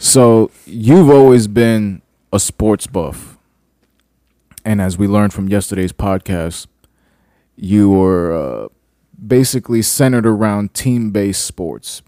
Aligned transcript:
So 0.00 0.52
you've 0.64 1.10
always 1.10 1.48
been 1.48 2.02
a 2.32 2.38
sports 2.38 2.86
buff, 2.86 3.36
and 4.64 4.80
as 4.80 4.96
we 4.96 5.08
learned 5.08 5.32
from 5.32 5.48
yesterday's 5.48 5.92
podcast, 5.92 6.68
you 7.56 7.90
were 7.90 8.32
uh, 8.32 8.68
basically 9.26 9.82
centered 9.82 10.24
around 10.24 10.72
team-based 10.72 11.44
sports. 11.44 12.02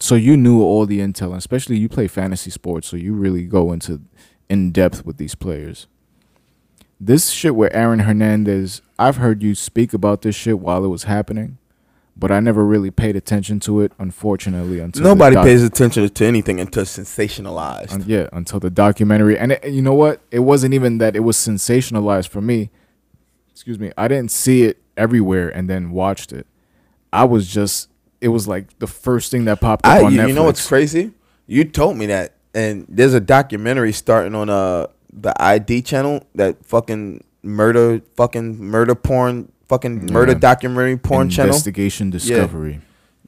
So 0.00 0.16
you 0.16 0.36
knew 0.36 0.60
all 0.60 0.86
the 0.86 0.98
intel, 0.98 1.28
and 1.28 1.36
especially 1.36 1.76
you 1.76 1.88
play 1.88 2.08
fantasy 2.08 2.50
sports, 2.50 2.88
so 2.88 2.96
you 2.96 3.14
really 3.14 3.44
go 3.44 3.70
into 3.72 4.00
in 4.48 4.72
depth 4.72 5.06
with 5.06 5.18
these 5.18 5.36
players. 5.36 5.86
This 6.98 7.30
shit 7.30 7.54
with 7.54 7.72
Aaron 7.72 8.00
Hernandez, 8.00 8.82
I've 8.98 9.18
heard 9.18 9.40
you 9.40 9.54
speak 9.54 9.92
about 9.92 10.22
this 10.22 10.34
shit 10.34 10.58
while 10.58 10.84
it 10.84 10.88
was 10.88 11.04
happening, 11.04 11.58
but 12.18 12.32
I 12.32 12.40
never 12.40 12.64
really 12.64 12.90
paid 12.90 13.14
attention 13.14 13.60
to 13.60 13.80
it, 13.80 13.92
unfortunately. 13.98 14.80
Until 14.80 15.04
Nobody 15.04 15.34
doc- 15.34 15.44
pays 15.44 15.62
attention 15.62 16.08
to 16.08 16.24
anything 16.26 16.58
until 16.60 16.84
sensationalized. 16.84 17.92
un- 17.92 18.04
yeah, 18.06 18.28
until 18.32 18.58
the 18.58 18.70
documentary. 18.70 19.38
And 19.38 19.52
it, 19.52 19.68
you 19.68 19.82
know 19.82 19.94
what? 19.94 20.20
It 20.30 20.40
wasn't 20.40 20.74
even 20.74 20.98
that 20.98 21.14
it 21.14 21.20
was 21.20 21.36
sensationalized 21.36 22.28
for 22.28 22.40
me. 22.40 22.70
Excuse 23.52 23.78
me. 23.78 23.92
I 23.96 24.08
didn't 24.08 24.30
see 24.32 24.64
it 24.64 24.78
everywhere 24.96 25.48
and 25.48 25.70
then 25.70 25.90
watched 25.90 26.32
it. 26.32 26.46
I 27.12 27.24
was 27.24 27.46
just. 27.48 27.88
It 28.20 28.28
was 28.28 28.48
like 28.48 28.76
the 28.80 28.88
first 28.88 29.30
thing 29.30 29.44
that 29.44 29.60
popped 29.60 29.86
up 29.86 29.92
I, 29.92 30.02
on 30.02 30.12
you, 30.12 30.18
Netflix. 30.18 30.28
you 30.28 30.34
know 30.34 30.44
what's 30.44 30.66
crazy? 30.66 31.12
You 31.46 31.62
told 31.64 31.96
me 31.96 32.06
that, 32.06 32.34
and 32.52 32.84
there's 32.88 33.14
a 33.14 33.20
documentary 33.20 33.92
starting 33.92 34.34
on 34.34 34.50
uh 34.50 34.88
the 35.12 35.40
ID 35.40 35.82
channel 35.82 36.26
that 36.34 36.64
fucking 36.66 37.22
murder, 37.44 38.02
fucking 38.16 38.58
murder 38.58 38.96
porn, 38.96 39.52
fucking 39.68 40.06
murder 40.12 40.32
Yeah. 40.32 40.38
documentary 40.38 40.96
porn 40.96 41.28
channel. 41.28 41.50
Investigation 41.50 42.10
Discovery. 42.10 42.80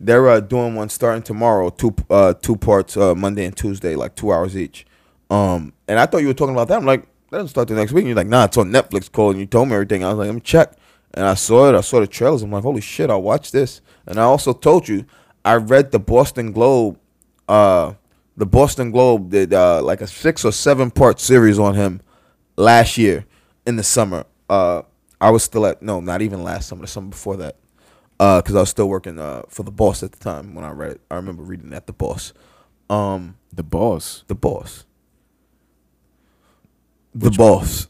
They're 0.02 0.28
uh, 0.28 0.40
doing 0.40 0.74
one 0.74 0.88
starting 0.88 1.22
tomorrow, 1.22 1.68
two 1.70 1.94
uh 2.08 2.32
two 2.34 2.56
parts, 2.56 2.96
uh 2.96 3.14
Monday 3.14 3.44
and 3.44 3.56
Tuesday, 3.56 3.94
like 3.96 4.14
two 4.14 4.32
hours 4.32 4.56
each. 4.56 4.86
Um, 5.28 5.72
and 5.86 5.98
I 5.98 6.06
thought 6.06 6.18
you 6.22 6.26
were 6.28 6.34
talking 6.34 6.54
about 6.54 6.68
that. 6.68 6.78
I'm 6.78 6.86
like, 6.86 7.02
that 7.30 7.36
doesn't 7.38 7.48
start 7.48 7.68
the 7.68 7.74
next 7.74 7.92
week. 7.92 8.02
And 8.02 8.08
you're 8.08 8.16
like, 8.16 8.26
nah, 8.26 8.44
it's 8.44 8.56
on 8.56 8.70
Netflix, 8.70 9.12
Cole. 9.12 9.30
And 9.30 9.38
you 9.38 9.46
told 9.46 9.68
me 9.68 9.74
everything. 9.74 10.02
I 10.02 10.08
was 10.08 10.18
like, 10.18 10.26
let 10.26 10.34
me 10.34 10.40
check. 10.40 10.72
And 11.14 11.24
I 11.26 11.34
saw 11.34 11.68
it. 11.68 11.76
I 11.76 11.80
saw 11.82 12.00
the 12.00 12.06
trailers. 12.06 12.42
I'm 12.42 12.50
like, 12.50 12.62
holy 12.62 12.80
shit, 12.80 13.10
I'll 13.10 13.22
watch 13.22 13.52
this. 13.52 13.80
And 14.06 14.18
I 14.18 14.22
also 14.22 14.52
told 14.52 14.88
you, 14.88 15.04
I 15.44 15.54
read 15.56 15.92
the 15.92 15.98
Boston 16.00 16.50
Globe. 16.52 16.98
Uh, 17.48 17.94
the 18.36 18.46
Boston 18.46 18.90
Globe 18.90 19.30
did 19.30 19.52
uh 19.52 19.82
like 19.82 20.00
a 20.00 20.06
six 20.06 20.44
or 20.44 20.52
seven 20.52 20.90
part 20.90 21.20
series 21.20 21.58
on 21.58 21.74
him 21.74 22.00
last 22.56 22.96
year 22.96 23.26
in 23.66 23.76
the 23.76 23.82
summer. 23.82 24.24
Uh, 24.48 24.82
I 25.20 25.30
was 25.30 25.42
still 25.42 25.66
at 25.66 25.82
no, 25.82 26.00
not 26.00 26.22
even 26.22 26.42
last 26.42 26.68
summer. 26.68 26.82
The 26.82 26.88
summer 26.88 27.08
before 27.10 27.36
that 27.38 27.56
because 28.18 28.54
I 28.54 28.60
was 28.60 28.68
still 28.70 28.88
working 28.88 29.18
uh, 29.18 29.42
for 29.48 29.62
the 29.62 29.70
boss 29.70 30.02
at 30.02 30.12
the 30.12 30.18
time 30.18 30.54
when 30.54 30.64
I 30.64 30.70
read 30.70 30.92
it. 30.92 31.00
I 31.10 31.16
remember 31.16 31.42
reading 31.42 31.72
at 31.72 31.86
the 31.86 31.92
boss. 31.94 32.32
Um, 32.90 33.36
The 33.52 33.62
boss. 33.62 34.24
the 34.28 34.34
boss. 34.34 34.84
The 37.14 37.30
boss. 37.30 37.88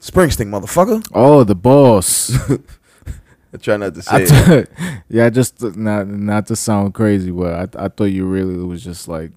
Springsteen, 0.00 0.48
motherfucker. 0.48 1.06
Oh, 1.14 1.42
the 1.44 1.54
boss. 1.54 2.30
I 3.52 3.56
try 3.58 3.76
not 3.78 3.94
to 3.94 4.02
I 4.10 4.24
say 4.24 4.58
it. 4.58 4.70
yeah, 5.08 5.30
just 5.30 5.62
not 5.62 6.06
not 6.08 6.46
to 6.48 6.56
sound 6.56 6.94
crazy, 6.94 7.30
but 7.30 7.76
I 7.76 7.84
I 7.86 7.88
thought 7.88 8.04
you 8.12 8.26
really 8.26 8.56
was 8.56 8.84
just 8.84 9.08
like 9.08 9.32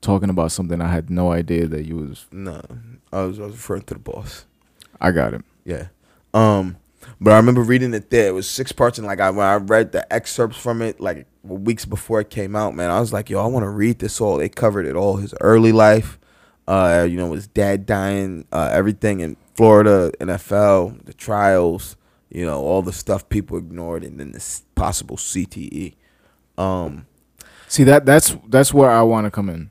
talking 0.00 0.30
about 0.30 0.50
something 0.50 0.80
I 0.80 0.88
had 0.90 1.10
no 1.10 1.30
idea 1.30 1.66
that 1.66 1.84
you 1.84 1.96
was. 1.96 2.26
No, 2.32 2.62
I 3.12 3.22
was, 3.24 3.38
I 3.38 3.44
was 3.44 3.52
referring 3.52 3.82
to 3.82 3.94
the 3.94 4.00
boss. 4.00 4.46
I 5.00 5.10
got 5.12 5.34
it. 5.34 5.42
Yeah. 5.64 5.88
Um, 6.34 6.76
but 7.20 7.32
I 7.32 7.36
remember 7.36 7.62
reading 7.62 7.94
it 7.94 8.10
there. 8.10 8.28
It 8.28 8.34
was 8.34 8.48
six 8.48 8.72
parts, 8.72 8.98
and 8.98 9.06
like 9.06 9.20
I 9.20 9.30
when 9.30 9.46
I 9.46 9.56
read 9.56 9.92
the 9.92 10.10
excerpts 10.12 10.58
from 10.58 10.82
it, 10.82 11.00
like 11.00 11.26
weeks 11.42 11.84
before 11.84 12.20
it 12.20 12.30
came 12.30 12.54
out, 12.54 12.74
man, 12.74 12.90
I 12.90 13.00
was 13.00 13.12
like, 13.12 13.30
yo, 13.30 13.42
I 13.42 13.46
want 13.46 13.64
to 13.64 13.70
read 13.70 13.98
this 13.98 14.20
all. 14.20 14.36
They 14.36 14.48
covered 14.48 14.86
it 14.86 14.96
all. 14.96 15.16
His 15.16 15.34
early 15.40 15.72
life, 15.72 16.18
uh, 16.68 17.06
you 17.08 17.16
know, 17.16 17.32
his 17.32 17.46
dad 17.46 17.86
dying, 17.86 18.46
uh, 18.52 18.70
everything 18.72 19.20
in 19.20 19.36
Florida, 19.54 20.12
NFL, 20.20 21.04
the 21.04 21.14
trials, 21.14 21.96
you 22.30 22.46
know, 22.46 22.60
all 22.60 22.82
the 22.82 22.92
stuff 22.92 23.28
people 23.28 23.58
ignored, 23.58 24.04
and 24.04 24.20
then 24.20 24.32
this 24.32 24.64
possible 24.74 25.16
CTE. 25.16 25.94
Um, 26.56 27.06
See 27.68 27.84
that 27.84 28.04
that's 28.04 28.36
that's 28.48 28.74
where 28.74 28.90
I 28.90 29.02
want 29.02 29.26
to 29.26 29.30
come 29.30 29.48
in. 29.48 29.70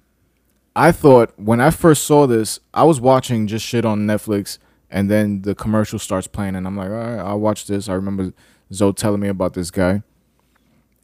I 0.75 0.91
thought 0.93 1.33
when 1.37 1.59
I 1.59 1.69
first 1.71 2.05
saw 2.05 2.27
this, 2.27 2.59
I 2.73 2.83
was 2.83 3.01
watching 3.01 3.47
just 3.47 3.65
shit 3.65 3.83
on 3.83 4.07
Netflix, 4.07 4.57
and 4.91 5.09
then 5.09 5.41
the 5.43 5.55
commercial 5.55 5.99
starts 5.99 6.27
playing, 6.27 6.55
and 6.55 6.65
I'm 6.65 6.75
like, 6.75 6.89
all 6.89 6.95
right, 6.95 7.19
I'll 7.19 7.39
watch 7.39 7.67
this. 7.67 7.89
I 7.89 7.93
remember 7.93 8.33
Zoe 8.73 8.93
telling 8.93 9.21
me 9.21 9.27
about 9.27 9.53
this 9.53 9.71
guy, 9.71 10.03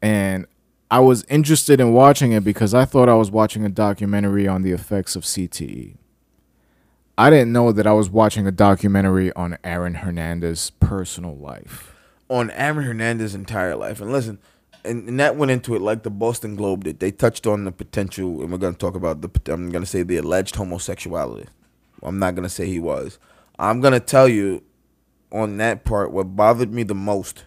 and 0.01 0.46
I 0.91 1.00
was 1.00 1.23
interested 1.29 1.79
in 1.79 1.94
watching 1.94 2.31
it 2.31 2.44
because 2.44 2.74
I 2.74 2.85
thought 2.85 3.09
I 3.09 3.16
was 3.16 3.31
watching 3.31 3.66
a 3.66 3.69
documentary 3.69 4.47
on 4.47 4.62
the 4.62 4.72
effects 4.72 5.16
of 5.16 5.24
CTE. 5.24 5.97
I 7.18 7.29
didn't 7.29 7.53
know 7.53 7.72
that 7.72 7.88
I 7.88 7.94
was 7.94 8.09
watching 8.09 8.45
a 8.45 8.51
documentary 8.51 9.31
on 9.34 9.57
Aaron 9.63 9.95
Hernandez's 9.95 10.72
personal 10.72 11.35
life. 11.35 11.95
on 12.29 12.51
Aaron 12.51 12.84
Hernandez's 12.85 13.35
entire 13.35 13.75
life. 13.75 14.01
And 14.01 14.12
listen, 14.12 14.40
and, 14.84 15.07
and 15.07 15.19
that 15.19 15.35
went 15.35 15.51
into 15.51 15.75
it 15.75 15.81
like 15.81 16.03
the 16.03 16.09
Boston 16.09 16.56
Globe 16.56 16.84
did. 16.84 17.00
They 17.00 17.12
touched 17.12 17.47
on 17.47 17.63
the 17.66 17.72
potential, 17.72 18.41
and 18.41 18.51
we're 18.51 18.57
going 18.57 18.74
to 18.74 18.79
talk 18.79 18.95
about 18.95 19.22
the. 19.22 19.29
I'm 19.51 19.72
going 19.72 19.84
to 19.84 19.90
say 19.90 20.03
the 20.03 20.18
alleged 20.18 20.56
homosexuality. 20.56 21.47
I'm 22.03 22.19
not 22.19 22.35
going 22.35 22.44
to 22.44 22.50
say 22.50 22.68
he 22.68 22.79
was. 22.79 23.18
I'm 23.58 23.82
going 23.82 23.94
to 23.94 24.00
tell 24.00 24.28
you 24.28 24.64
on 25.32 25.58
that 25.58 25.84
part 25.84 26.12
what 26.12 26.36
bothered 26.36 26.74
me 26.74 26.84
the 26.84 26.96
most 26.96 27.46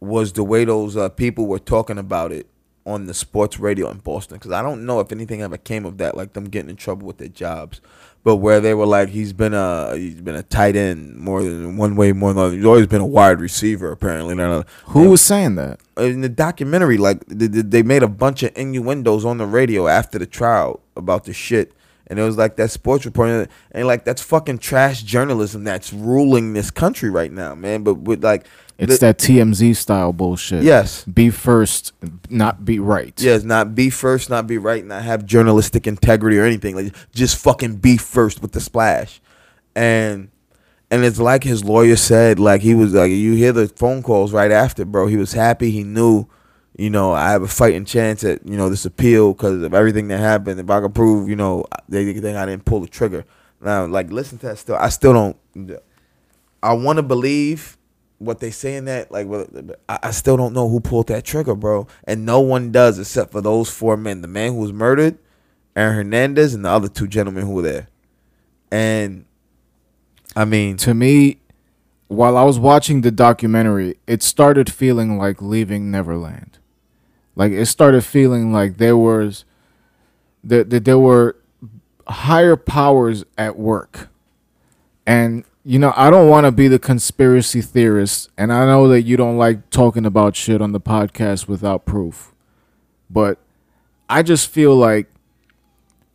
was 0.00 0.32
the 0.32 0.44
way 0.44 0.64
those 0.64 0.96
uh, 0.96 1.08
people 1.08 1.46
were 1.46 1.58
talking 1.58 1.98
about 1.98 2.32
it 2.32 2.48
on 2.84 3.06
the 3.06 3.14
sports 3.14 3.60
radio 3.60 3.88
in 3.90 3.98
Boston. 3.98 4.36
Because 4.36 4.50
I 4.50 4.62
don't 4.62 4.84
know 4.84 5.00
if 5.00 5.12
anything 5.12 5.42
ever 5.42 5.56
came 5.56 5.84
of 5.84 5.98
that, 5.98 6.16
like 6.16 6.32
them 6.32 6.44
getting 6.44 6.70
in 6.70 6.76
trouble 6.76 7.06
with 7.06 7.18
their 7.18 7.28
jobs. 7.28 7.80
But 8.24 8.36
where 8.36 8.60
they 8.60 8.74
were 8.74 8.86
like, 8.86 9.08
he's 9.08 9.32
been 9.32 9.54
a 9.54 9.96
he's 9.96 10.20
been 10.20 10.36
a 10.36 10.44
tight 10.44 10.76
end 10.76 11.16
more 11.16 11.42
than 11.42 11.76
one 11.76 11.96
way 11.96 12.12
more 12.12 12.32
than 12.32 12.42
other. 12.42 12.54
He's 12.54 12.64
always 12.64 12.86
been 12.86 13.00
a 13.00 13.06
wide 13.06 13.40
receiver 13.40 13.90
apparently. 13.90 14.34
No. 14.34 14.64
Who 14.86 15.10
was 15.10 15.20
saying 15.20 15.56
that? 15.56 15.80
in 15.96 16.20
the 16.20 16.28
documentary? 16.28 16.98
Like 16.98 17.24
they 17.26 17.82
made 17.82 18.02
a 18.02 18.08
bunch 18.08 18.42
of 18.42 18.52
innuendos 18.56 19.24
on 19.24 19.38
the 19.38 19.46
radio 19.46 19.88
after 19.88 20.18
the 20.18 20.26
trial 20.26 20.80
about 20.96 21.24
the 21.24 21.32
shit. 21.32 21.72
And 22.08 22.18
it 22.18 22.22
was 22.22 22.36
like 22.36 22.56
that 22.56 22.70
sports 22.70 23.06
reporting, 23.06 23.46
and 23.70 23.86
like 23.86 24.04
that's 24.04 24.20
fucking 24.20 24.58
trash 24.58 25.02
journalism 25.02 25.64
that's 25.64 25.92
ruling 25.92 26.52
this 26.52 26.70
country 26.70 27.08
right 27.10 27.32
now, 27.32 27.54
man. 27.54 27.84
But 27.84 27.94
with 27.94 28.22
like, 28.22 28.44
It's 28.78 28.98
the- 28.98 29.06
that 29.06 29.18
TMZ 29.18 29.76
style 29.76 30.12
bullshit. 30.12 30.62
Yes. 30.62 31.04
Be 31.04 31.30
first, 31.30 31.92
not 32.28 32.64
be 32.64 32.78
right. 32.78 33.14
Yes, 33.22 33.44
not 33.44 33.74
be 33.74 33.88
first, 33.88 34.28
not 34.28 34.46
be 34.46 34.58
right, 34.58 34.84
not 34.84 35.02
have 35.04 35.24
journalistic 35.24 35.86
integrity 35.86 36.38
or 36.38 36.44
anything. 36.44 36.74
Like 36.76 36.94
just 37.14 37.36
fucking 37.38 37.76
be 37.76 37.96
first 37.96 38.42
with 38.42 38.52
the 38.52 38.60
splash. 38.60 39.20
And 39.74 40.28
and 40.90 41.04
it's 41.04 41.18
like 41.18 41.44
his 41.44 41.64
lawyer 41.64 41.96
said, 41.96 42.38
like 42.38 42.60
he 42.60 42.74
was 42.74 42.92
like 42.92 43.10
you 43.10 43.34
hear 43.34 43.52
the 43.52 43.68
phone 43.68 44.02
calls 44.02 44.32
right 44.32 44.50
after, 44.50 44.84
bro. 44.84 45.06
He 45.06 45.16
was 45.16 45.32
happy. 45.32 45.70
He 45.70 45.84
knew, 45.84 46.26
you 46.76 46.90
know, 46.90 47.12
I 47.12 47.30
have 47.30 47.42
a 47.42 47.48
fighting 47.48 47.84
chance 47.84 48.24
at 48.24 48.46
you 48.46 48.56
know 48.56 48.68
this 48.68 48.84
appeal 48.84 49.34
because 49.34 49.62
of 49.62 49.74
everything 49.74 50.08
that 50.08 50.18
happened. 50.18 50.58
If 50.58 50.70
I 50.70 50.80
could 50.80 50.94
prove, 50.94 51.28
you 51.28 51.36
know, 51.36 51.64
they 51.88 52.12
think 52.12 52.36
I 52.36 52.46
didn't 52.46 52.64
pull 52.64 52.80
the 52.80 52.88
trigger. 52.88 53.24
Now, 53.60 53.86
like 53.86 54.10
listen 54.10 54.38
to 54.38 54.46
that 54.46 54.58
still. 54.58 54.76
I 54.76 54.88
still 54.88 55.12
don't. 55.12 55.36
I 56.62 56.72
want 56.72 56.96
to 56.96 57.02
believe 57.02 57.76
what 58.18 58.38
they 58.38 58.50
saying 58.50 58.84
that 58.86 59.10
like 59.10 59.26
I 59.88 60.10
still 60.12 60.36
don't 60.36 60.54
know 60.54 60.68
who 60.68 60.80
pulled 60.80 61.08
that 61.08 61.24
trigger, 61.24 61.54
bro. 61.54 61.86
And 62.04 62.24
no 62.24 62.40
one 62.40 62.72
does 62.72 62.98
except 62.98 63.32
for 63.32 63.40
those 63.40 63.68
four 63.68 63.96
men: 63.96 64.22
the 64.22 64.28
man 64.28 64.52
who 64.52 64.58
was 64.58 64.72
murdered, 64.72 65.18
Aaron 65.76 65.96
Hernandez, 65.96 66.54
and 66.54 66.64
the 66.64 66.70
other 66.70 66.88
two 66.88 67.06
gentlemen 67.06 67.44
who 67.44 67.52
were 67.52 67.62
there. 67.62 67.88
And 68.70 69.26
I 70.34 70.46
mean, 70.46 70.78
To 70.78 70.94
me, 70.94 71.40
while 72.08 72.36
I 72.36 72.44
was 72.44 72.58
watching 72.58 73.02
the 73.02 73.10
documentary, 73.10 73.98
it 74.06 74.22
started 74.22 74.72
feeling 74.72 75.18
like 75.18 75.42
leaving 75.42 75.90
Neverland. 75.90 76.58
Like 77.34 77.52
it 77.52 77.66
started 77.66 78.04
feeling 78.04 78.52
like 78.52 78.76
there 78.76 78.96
was 78.96 79.44
that 80.44 80.70
that 80.70 80.84
there 80.84 80.98
were 80.98 81.36
higher 82.06 82.56
powers 82.56 83.24
at 83.38 83.58
work. 83.58 84.08
And 85.06 85.44
you 85.64 85.78
know, 85.78 85.92
I 85.96 86.10
don't 86.10 86.28
want 86.28 86.46
to 86.46 86.52
be 86.52 86.66
the 86.68 86.78
conspiracy 86.78 87.62
theorist, 87.62 88.30
and 88.36 88.52
I 88.52 88.66
know 88.66 88.88
that 88.88 89.02
you 89.02 89.16
don't 89.16 89.38
like 89.38 89.70
talking 89.70 90.04
about 90.04 90.34
shit 90.34 90.60
on 90.60 90.72
the 90.72 90.80
podcast 90.80 91.46
without 91.46 91.84
proof. 91.84 92.32
But 93.08 93.38
I 94.08 94.22
just 94.22 94.48
feel 94.48 94.74
like 94.74 95.06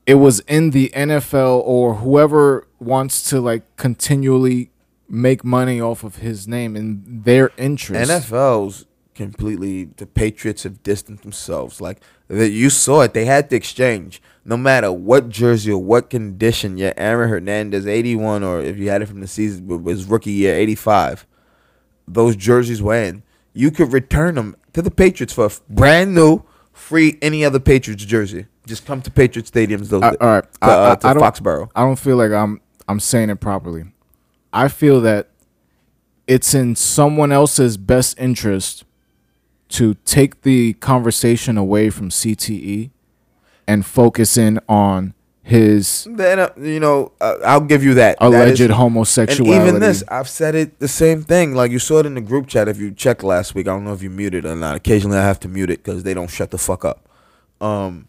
it 0.06 0.16
was 0.16 0.40
in 0.42 0.72
the 0.72 0.90
NFL 0.96 1.62
or 1.66 1.96
whoever 1.96 2.68
wants 2.80 3.30
to 3.30 3.40
like 3.40 3.64
continually 3.78 4.72
make 5.10 5.44
money 5.44 5.80
off 5.80 6.04
of 6.04 6.18
his 6.18 6.48
name 6.48 6.76
in 6.76 7.22
their 7.24 7.52
interest. 7.58 8.12
NFL's 8.12 8.86
completely 9.18 9.86
the 9.98 10.06
Patriots 10.06 10.64
have 10.64 10.82
distanced 10.84 11.24
themselves. 11.24 11.82
Like 11.82 12.00
that 12.30 12.50
you 12.52 12.70
saw 12.70 13.02
it, 13.02 13.14
they 13.14 13.26
had 13.26 13.50
to 13.50 13.56
exchange. 13.56 14.22
No 14.46 14.56
matter 14.56 14.92
what 14.92 15.28
jersey 15.28 15.72
or 15.72 15.82
what 15.84 16.10
condition, 16.10 16.78
yeah, 16.78 16.94
Aaron 16.96 17.30
Hernandez, 17.30 17.86
eighty 17.86 18.16
one, 18.16 18.44
or 18.44 18.62
if 18.62 18.78
you 18.78 18.90
had 18.90 19.02
it 19.02 19.08
from 19.08 19.20
the 19.20 19.28
season 19.28 19.84
was 19.84 20.06
rookie 20.06 20.32
year, 20.32 20.56
eighty 20.56 20.76
five. 20.76 21.28
Those 22.08 22.36
jerseys 22.38 22.82
were 22.82 22.96
in. 22.96 23.24
You 23.54 23.72
could 23.72 23.92
return 23.92 24.36
them 24.36 24.56
to 24.74 24.82
the 24.82 24.92
Patriots 24.92 25.34
for 25.34 25.46
a 25.48 25.52
brand 25.70 26.16
new 26.16 26.44
free 26.72 27.18
any 27.22 27.44
other 27.44 27.60
Patriots 27.60 28.06
jersey. 28.06 28.46
Just 28.66 28.86
come 28.86 29.02
to 29.02 29.12
Patriot 29.12 29.46
stadiums. 29.46 29.90
Those 29.90 30.04
I- 30.04 30.16
all 30.22 30.28
right, 30.30 30.44
to, 30.44 30.58
I- 30.62 30.68
uh, 30.68 30.92
I- 30.92 30.96
to 30.96 31.08
I 31.08 31.14
don't- 31.14 31.24
Foxborough. 31.24 31.70
I 31.76 31.82
don't 31.84 32.00
feel 32.00 32.16
like 32.18 32.32
I'm 32.32 32.62
I'm 32.88 33.00
saying 33.02 33.30
it 33.30 33.42
properly. 33.42 33.84
I 34.54 34.70
feel 34.70 35.02
that 35.02 35.28
it's 36.26 36.54
in 36.54 36.76
someone 36.76 37.32
else's 37.34 37.76
best 37.78 38.18
interest 38.20 38.84
to 39.70 39.96
take 40.06 40.42
the 40.44 40.74
conversation 40.74 41.58
away 41.58 41.90
from 41.90 42.10
CTE 42.10 42.90
and 43.68 43.86
focus 43.86 44.38
in 44.38 44.60
on 44.70 45.14
his 45.44 46.08
Then 46.12 46.40
uh, 46.40 46.50
you 46.58 46.80
know, 46.80 47.14
uh, 47.22 47.36
I'll 47.46 47.62
give 47.62 47.82
you 47.84 47.94
that. 47.96 48.20
That 48.20 48.26
alleged 48.28 48.60
is- 48.62 48.72
homosexuality. 48.72 49.58
And 49.58 49.68
even 49.68 49.80
this, 49.82 50.04
I've 50.10 50.28
said 50.30 50.56
it 50.56 50.80
the 50.80 50.88
same 50.90 51.24
thing. 51.24 51.54
Like 51.56 51.72
you 51.72 51.80
saw 51.80 52.00
it 52.00 52.06
in 52.06 52.16
the 52.16 52.22
group 52.22 52.48
chat. 52.48 52.68
If 52.68 52.80
you 52.80 52.92
checked 52.92 53.24
last 53.24 53.56
week, 53.56 53.68
I 53.68 53.72
don't 53.72 53.86
know 53.86 53.94
if 53.94 54.04
you 54.04 54.10
muted 54.10 54.46
or 54.46 54.56
not. 54.56 54.76
Occasionally, 54.76 55.18
I 55.18 55.24
have 55.24 55.40
to 55.42 55.48
mute 55.48 55.70
it 55.70 55.84
because 55.84 56.04
they 56.04 56.14
don't 56.14 56.30
shut 56.30 56.52
the 56.52 56.58
fuck 56.58 56.84
up. 56.84 57.08
Um, 57.62 58.08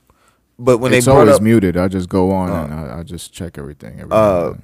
but 0.58 0.78
when 0.78 0.92
it's 0.92 1.06
they 1.06 1.12
always 1.12 1.36
up, 1.36 1.42
muted. 1.42 1.76
I 1.76 1.86
just 1.86 2.08
go 2.08 2.32
on 2.32 2.50
Uh, 2.50 2.64
and 2.64 2.74
I, 2.74 2.98
I 2.98 3.02
just 3.04 3.32
check 3.32 3.56
everything. 3.56 4.00
every 4.00 4.10
uh, 4.12 4.16
now 4.16 4.46
and 4.46 4.54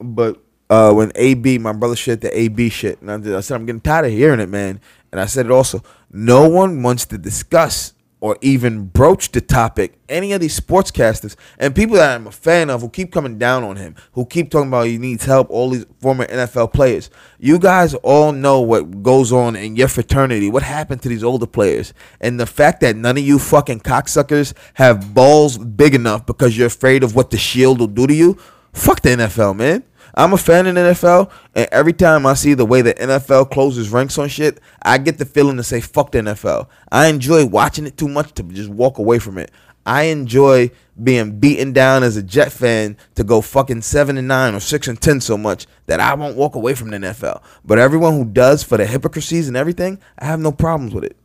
then. 0.00 0.14
but 0.14 0.42
uh, 0.72 0.90
when 0.90 1.12
AB, 1.16 1.58
my 1.58 1.72
brother, 1.72 1.94
shit 1.94 2.22
the 2.22 2.38
AB 2.38 2.70
shit, 2.70 2.98
and 3.02 3.10
I, 3.10 3.36
I 3.36 3.40
said 3.40 3.56
I'm 3.56 3.66
getting 3.66 3.82
tired 3.82 4.06
of 4.06 4.12
hearing 4.12 4.40
it, 4.40 4.48
man. 4.48 4.80
And 5.10 5.20
I 5.20 5.26
said 5.26 5.44
it 5.44 5.52
also. 5.52 5.82
No 6.10 6.48
one 6.48 6.82
wants 6.82 7.04
to 7.06 7.18
discuss 7.18 7.92
or 8.20 8.38
even 8.40 8.86
broach 8.86 9.32
the 9.32 9.42
topic. 9.42 9.98
Any 10.08 10.32
of 10.32 10.40
these 10.40 10.58
sportscasters 10.58 11.36
and 11.58 11.74
people 11.74 11.96
that 11.96 12.14
I'm 12.14 12.26
a 12.26 12.30
fan 12.30 12.70
of 12.70 12.80
who 12.80 12.88
keep 12.88 13.12
coming 13.12 13.36
down 13.36 13.64
on 13.64 13.76
him, 13.76 13.96
who 14.12 14.24
keep 14.24 14.50
talking 14.50 14.68
about 14.68 14.86
he 14.86 14.96
needs 14.96 15.26
help. 15.26 15.50
All 15.50 15.68
these 15.68 15.84
former 16.00 16.24
NFL 16.24 16.72
players. 16.72 17.10
You 17.38 17.58
guys 17.58 17.92
all 17.96 18.32
know 18.32 18.62
what 18.62 19.02
goes 19.02 19.30
on 19.30 19.56
in 19.56 19.76
your 19.76 19.88
fraternity. 19.88 20.48
What 20.48 20.62
happened 20.62 21.02
to 21.02 21.10
these 21.10 21.22
older 21.22 21.46
players, 21.46 21.92
and 22.18 22.40
the 22.40 22.46
fact 22.46 22.80
that 22.80 22.96
none 22.96 23.18
of 23.18 23.24
you 23.24 23.38
fucking 23.38 23.80
cocksuckers 23.80 24.54
have 24.74 25.12
balls 25.12 25.58
big 25.58 25.94
enough 25.94 26.24
because 26.24 26.56
you're 26.56 26.68
afraid 26.68 27.02
of 27.02 27.14
what 27.14 27.28
the 27.30 27.36
shield 27.36 27.78
will 27.78 27.88
do 27.88 28.06
to 28.06 28.14
you. 28.14 28.38
Fuck 28.72 29.02
the 29.02 29.10
NFL, 29.10 29.54
man. 29.54 29.84
I'm 30.14 30.32
a 30.32 30.38
fan 30.38 30.66
of 30.66 30.74
the 30.74 30.80
NFL, 30.80 31.30
and 31.54 31.68
every 31.72 31.92
time 31.92 32.26
I 32.26 32.34
see 32.34 32.54
the 32.54 32.66
way 32.66 32.82
the 32.82 32.94
NFL 32.94 33.50
closes 33.50 33.90
ranks 33.90 34.18
on 34.18 34.28
shit, 34.28 34.60
I 34.82 34.98
get 34.98 35.18
the 35.18 35.24
feeling 35.24 35.56
to 35.56 35.62
say 35.62 35.80
fuck 35.80 36.12
the 36.12 36.18
NFL. 36.18 36.68
I 36.90 37.06
enjoy 37.06 37.46
watching 37.46 37.86
it 37.86 37.96
too 37.96 38.08
much 38.08 38.32
to 38.34 38.42
just 38.42 38.68
walk 38.68 38.98
away 38.98 39.18
from 39.18 39.38
it. 39.38 39.50
I 39.84 40.04
enjoy 40.04 40.70
being 41.02 41.40
beaten 41.40 41.72
down 41.72 42.02
as 42.02 42.16
a 42.16 42.22
Jet 42.22 42.52
fan 42.52 42.96
to 43.16 43.24
go 43.24 43.40
fucking 43.40 43.82
seven 43.82 44.16
and 44.16 44.28
nine 44.28 44.54
or 44.54 44.60
six 44.60 44.86
and 44.86 45.00
ten 45.00 45.20
so 45.20 45.36
much 45.36 45.66
that 45.86 45.98
I 45.98 46.14
won't 46.14 46.36
walk 46.36 46.54
away 46.54 46.74
from 46.74 46.90
the 46.90 46.98
NFL. 46.98 47.42
But 47.64 47.78
everyone 47.78 48.12
who 48.12 48.24
does 48.24 48.62
for 48.62 48.76
the 48.76 48.86
hypocrisies 48.86 49.48
and 49.48 49.56
everything, 49.56 49.98
I 50.18 50.26
have 50.26 50.38
no 50.38 50.52
problems 50.52 50.94
with 50.94 51.04
it 51.04 51.16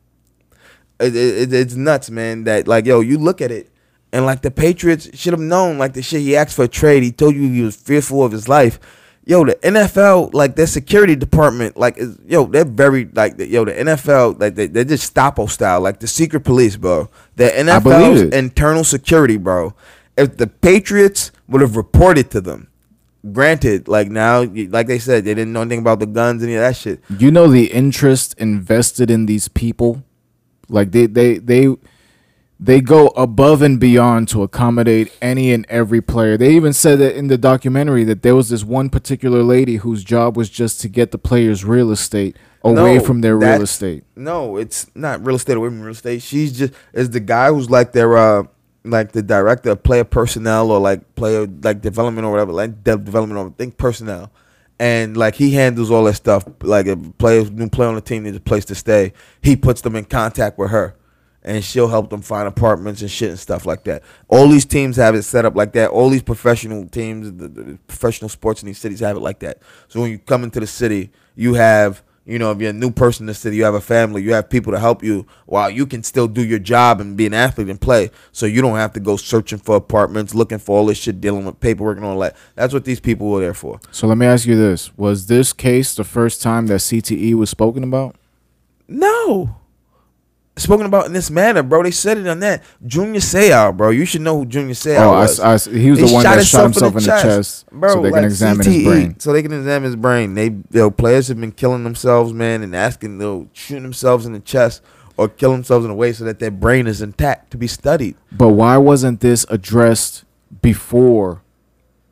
it, 0.99 1.15
it, 1.15 1.53
it's 1.53 1.75
nuts, 1.75 2.09
man. 2.09 2.43
That 2.45 2.67
like, 2.67 2.85
yo, 2.85 2.99
you 2.99 3.17
look 3.17 3.41
at 3.41 3.51
it, 3.51 3.69
and 4.17 4.25
like 4.25 4.41
the 4.41 4.49
Patriots 4.49 5.07
should 5.13 5.33
have 5.33 5.39
known, 5.39 5.77
like 5.77 5.93
the 5.93 6.01
shit 6.01 6.21
he 6.21 6.35
asked 6.35 6.55
for 6.55 6.63
a 6.63 6.67
trade. 6.67 7.03
He 7.03 7.11
told 7.11 7.35
you 7.35 7.51
he 7.51 7.61
was 7.61 7.75
fearful 7.75 8.23
of 8.23 8.31
his 8.31 8.49
life. 8.49 8.79
Yo, 9.25 9.45
the 9.45 9.53
NFL, 9.55 10.33
like 10.33 10.55
their 10.55 10.65
security 10.65 11.15
department, 11.15 11.77
like, 11.77 11.99
is, 11.99 12.17
yo, 12.25 12.47
they're 12.47 12.65
very 12.65 13.05
like, 13.13 13.37
yo, 13.37 13.63
the 13.63 13.73
NFL, 13.73 14.39
like 14.39 14.55
they, 14.55 14.65
they're 14.65 14.83
just 14.83 15.13
Stapo 15.13 15.47
style, 15.47 15.81
like 15.81 15.99
the 15.99 16.07
secret 16.07 16.39
police, 16.39 16.77
bro. 16.77 17.11
The 17.35 17.49
NFL's 17.49 18.33
internal 18.33 18.83
security, 18.83 19.37
bro. 19.37 19.75
If 20.17 20.37
the 20.37 20.47
Patriots 20.47 21.31
would 21.47 21.61
have 21.61 21.75
reported 21.75 22.31
to 22.31 22.41
them, 22.41 22.69
granted, 23.31 23.87
like 23.87 24.09
now, 24.09 24.41
like 24.41 24.87
they 24.87 24.97
said, 24.97 25.25
they 25.25 25.35
didn't 25.35 25.53
know 25.53 25.61
anything 25.61 25.81
about 25.81 25.99
the 25.99 26.07
guns, 26.07 26.41
any 26.41 26.55
of 26.55 26.61
that 26.61 26.75
shit. 26.75 27.01
you 27.19 27.29
know 27.29 27.47
the 27.47 27.67
interest 27.67 28.33
invested 28.39 29.11
in 29.11 29.27
these 29.27 29.47
people 29.47 30.03
like 30.69 30.91
they 30.91 31.05
they 31.05 31.37
they 31.37 31.75
they 32.59 32.81
go 32.81 33.07
above 33.09 33.61
and 33.61 33.79
beyond 33.79 34.27
to 34.29 34.41
accommodate 34.43 35.15
any 35.21 35.51
and 35.51 35.65
every 35.69 36.01
player 36.01 36.37
they 36.37 36.55
even 36.55 36.73
said 36.73 36.99
that 36.99 37.15
in 37.15 37.27
the 37.27 37.37
documentary 37.37 38.03
that 38.03 38.21
there 38.23 38.35
was 38.35 38.49
this 38.49 38.63
one 38.63 38.89
particular 38.89 39.43
lady 39.43 39.77
whose 39.77 40.03
job 40.03 40.35
was 40.35 40.49
just 40.49 40.81
to 40.81 40.87
get 40.87 41.11
the 41.11 41.17
players 41.17 41.63
real 41.63 41.91
estate 41.91 42.35
away 42.63 42.97
No, 42.97 43.03
from 43.03 43.21
their 43.21 43.37
real 43.37 43.61
estate 43.61 44.03
No, 44.15 44.57
it's 44.57 44.89
not 44.95 45.25
real 45.25 45.35
estate 45.35 45.57
away 45.57 45.69
from 45.69 45.81
real 45.81 45.91
estate. 45.91 46.21
She's 46.21 46.57
just 46.57 46.73
is 46.93 47.11
the 47.11 47.19
guy 47.19 47.49
who's 47.49 47.69
like 47.69 47.91
their 47.91 48.17
uh 48.17 48.43
like 48.83 49.11
the 49.11 49.21
director 49.21 49.71
of 49.71 49.83
player 49.83 50.03
personnel 50.03 50.71
or 50.71 50.79
like 50.79 51.15
player 51.15 51.45
like 51.63 51.81
development 51.81 52.25
or 52.25 52.31
whatever, 52.31 52.51
like 52.51 52.83
dev 52.83 53.03
development 53.05 53.39
or 53.39 53.49
think 53.57 53.77
personnel. 53.77 54.31
And 54.79 55.17
like 55.17 55.35
he 55.35 55.51
handles 55.53 55.89
all 55.91 56.03
that 56.05 56.13
stuff. 56.15 56.45
Like 56.61 56.85
if 56.85 56.99
players 57.17 57.49
new 57.51 57.69
player 57.69 57.89
on 57.89 57.95
the 57.95 58.01
team 58.01 58.23
needs 58.23 58.37
a 58.37 58.41
place 58.41 58.65
to 58.65 58.75
stay, 58.75 59.13
he 59.41 59.55
puts 59.55 59.81
them 59.81 59.95
in 59.95 60.05
contact 60.05 60.57
with 60.57 60.71
her. 60.71 60.95
And 61.47 61.63
she'll 61.63 61.87
help 61.87 62.09
them 62.09 62.21
find 62.21 62.47
apartments 62.47 63.01
and 63.01 63.09
shit 63.09 63.29
and 63.29 63.39
stuff 63.39 63.65
like 63.65 63.85
that. 63.85 64.03
All 64.27 64.47
these 64.47 64.65
teams 64.65 64.97
have 64.97 65.15
it 65.15 65.23
set 65.23 65.45
up 65.45 65.55
like 65.55 65.71
that. 65.73 65.89
All 65.91 66.09
these 66.09 66.21
professional 66.21 66.87
teams, 66.87 67.31
the, 67.31 67.47
the 67.47 67.79
professional 67.87 68.27
sports 68.29 68.61
in 68.61 68.67
these 68.67 68.77
cities 68.79 68.99
have 68.99 69.15
it 69.15 69.21
like 69.21 69.39
that. 69.39 69.59
So 69.87 70.01
when 70.01 70.11
you 70.11 70.19
come 70.19 70.43
into 70.43 70.59
the 70.59 70.67
city, 70.67 71.09
you 71.35 71.53
have 71.53 72.03
you 72.27 72.37
know, 72.37 72.51
if 72.51 72.59
you're 72.59 72.71
a 72.71 72.73
new 72.73 72.91
person 72.91 73.23
in 73.23 73.27
the 73.27 73.33
city, 73.33 73.55
you 73.55 73.63
have 73.63 73.73
a 73.73 73.79
family, 73.79 74.21
you 74.21 74.33
have 74.33 74.49
people 74.49 74.73
to 74.73 74.79
help 74.79 75.01
you 75.01 75.25
while 75.45 75.69
you 75.69 75.85
can 75.85 76.03
still 76.03 76.27
do 76.27 76.43
your 76.43 76.59
job 76.59 76.99
and 76.99 77.15
be 77.15 77.25
an 77.25 77.33
athlete 77.33 77.69
and 77.69 77.79
play. 77.79 78.11
So 78.33 78.45
you 78.45 78.61
don't 78.61 78.75
have 78.75 78.91
to 78.93 78.99
go 78.99 79.15
searching 79.15 79.59
for 79.59 79.77
apartments, 79.77 80.35
looking 80.35 80.57
for 80.57 80.77
all 80.77 80.85
this 80.87 80.97
shit, 80.97 81.21
dealing 81.21 81.45
with 81.45 81.61
paperwork 81.61 81.95
and 81.95 82.05
all 82.05 82.19
that. 82.19 82.35
That's 82.55 82.73
what 82.73 82.83
these 82.83 82.99
people 82.99 83.29
were 83.29 83.39
there 83.39 83.53
for. 83.53 83.79
so 83.91 84.07
let 84.07 84.17
me 84.17 84.25
ask 84.25 84.45
you 84.45 84.57
this 84.57 84.95
was 84.97 85.27
this 85.27 85.53
case 85.53 85.95
the 85.95 86.03
first 86.03 86.41
time 86.41 86.67
that 86.67 86.79
cte 86.81 87.33
was 87.35 87.49
spoken 87.49 87.83
about 87.83 88.17
No. 88.89 89.55
Spoken 90.57 90.85
about 90.87 91.05
in 91.05 91.13
this 91.13 91.29
manner, 91.29 91.61
bro. 91.61 91.83
They 91.83 91.91
said 91.91 92.17
it 92.17 92.27
on 92.27 92.39
that. 92.39 92.63
Junior 92.85 93.19
Seau, 93.19 93.75
bro. 93.77 93.91
You 93.91 94.05
should 94.05 94.21
know 94.21 94.39
who 94.39 94.45
Junior 94.45 94.73
Seau 94.73 94.97
oh 94.97 95.11
I, 95.13 95.19
was. 95.21 95.39
I 95.39 95.53
s- 95.53 95.65
he 95.65 95.91
was 95.91 95.99
He 95.99 96.07
the 96.07 96.13
one 96.13 96.23
that 96.23 96.45
shot 96.45 96.63
himself 96.63 96.93
himself 96.93 96.95
in 96.97 97.03
the 97.03 97.35
chest, 97.35 97.65
Bro, 97.71 97.93
so 97.93 98.01
they 98.01 98.09
can 98.09 98.11
like 98.13 98.23
examine 98.25 98.65
his 98.65 98.83
brain 98.83 99.19
So 99.19 99.33
they 99.33 99.41
can 99.43 99.53
examine 99.53 99.83
his 99.83 99.95
brain. 99.95 100.33
They, 100.33 100.55
yo, 100.71 100.89
players 100.89 101.27
have 101.27 101.39
been 101.39 101.51
killing 101.51 101.83
themselves, 101.83 102.33
man, 102.33 102.63
and 102.63 102.75
asking, 102.75 103.21
you 103.21 103.49
shooting 103.53 103.83
themselves 103.83 104.25
in 104.25 104.33
the 104.33 104.39
chest 104.39 104.81
or 105.15 105.29
kill 105.29 105.51
themselves 105.51 105.85
in 105.85 105.91
a 105.91 105.95
way 105.95 106.11
so 106.13 106.23
that 106.23 106.39
their 106.39 106.51
brain 106.51 106.87
is 106.87 107.01
intact 107.01 107.51
to 107.51 107.57
be 107.57 107.67
studied. 107.67 108.15
But 108.31 108.49
why 108.49 108.77
wasn't 108.77 109.19
this 109.19 109.45
addressed 109.49 110.23
before? 110.61 111.41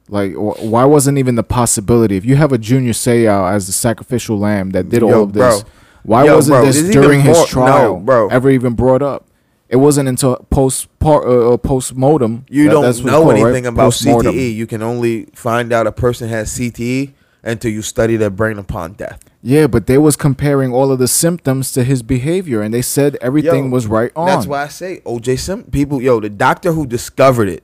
Like, 0.07 0.33
wh- 0.33 0.62
why 0.63 0.86
wasn't 0.86 1.18
even 1.18 1.33
the 1.36 1.44
possibility? 1.44 2.15
If 2.15 2.25
you 2.25 2.36
have 2.36 2.51
a 2.51 2.57
Junior 2.59 2.94
Seau 2.94 3.51
as 3.51 3.65
the 3.68 3.74
sacrificial 3.74 4.38
lamb 4.38 4.69
that 4.71 4.89
did 4.89 5.01
all 5.01 5.24
of 5.24 5.33
this, 5.33 5.63
bro. 5.63 5.71
Why 6.06 6.25
Yo, 6.25 6.36
wasn't 6.36 6.57
bro, 6.62 6.66
this 6.66 6.81
during 6.94 7.22
his 7.22 7.36
more- 7.38 7.46
no, 7.46 7.48
trial, 7.48 7.96
bro. 7.98 8.28
ever 8.30 8.50
even 8.50 8.74
brought 8.74 9.02
up? 9.02 9.25
It 9.68 9.78
wasn't 9.78 10.07
until 10.07 10.36
post 10.50 10.88
par, 11.00 11.28
uh, 11.28 11.54
uh, 11.54 11.57
post 11.57 11.96
mortem. 11.96 12.46
You 12.50 12.66
that- 12.66 12.72
don't 12.72 13.06
know 13.06 13.22
called, 13.24 13.34
right? 13.34 13.42
anything 13.44 13.66
about 13.66 13.86
Postmortem. 13.86 14.33
CTE. 14.35 14.54
You 14.56 14.68
can 14.68 14.83
only 14.83 15.28
find 15.33 15.74
out 15.74 15.88
a 15.88 15.92
person 15.92 16.30
has 16.30 16.52
CTE 16.52 17.14
until 17.44 17.71
you 17.71 17.81
study 17.81 18.16
their 18.16 18.30
brain 18.30 18.57
upon 18.59 18.94
death. 18.94 19.19
Yeah, 19.42 19.68
but 19.68 19.85
they 19.88 19.97
was 20.00 20.16
comparing 20.16 20.71
all 20.74 20.92
of 20.92 20.97
the 21.00 21.07
symptoms 21.07 21.71
to 21.74 21.83
his 21.83 22.02
behavior, 22.02 22.62
and 22.62 22.74
they 22.74 22.81
said 22.81 23.18
everything 23.21 23.66
Yo, 23.66 23.69
was 23.71 23.85
right 23.85 24.12
on. 24.16 24.28
That's 24.28 24.47
why 24.47 24.64
I 24.64 24.68
say 24.68 25.02
OJ 25.06 25.35
Simpson. 25.38 25.69
People, 25.71 26.02
yo, 26.02 26.19
the 26.19 26.30
doctor 26.30 26.71
who 26.71 26.85
discovered 26.88 27.47
it, 27.50 27.64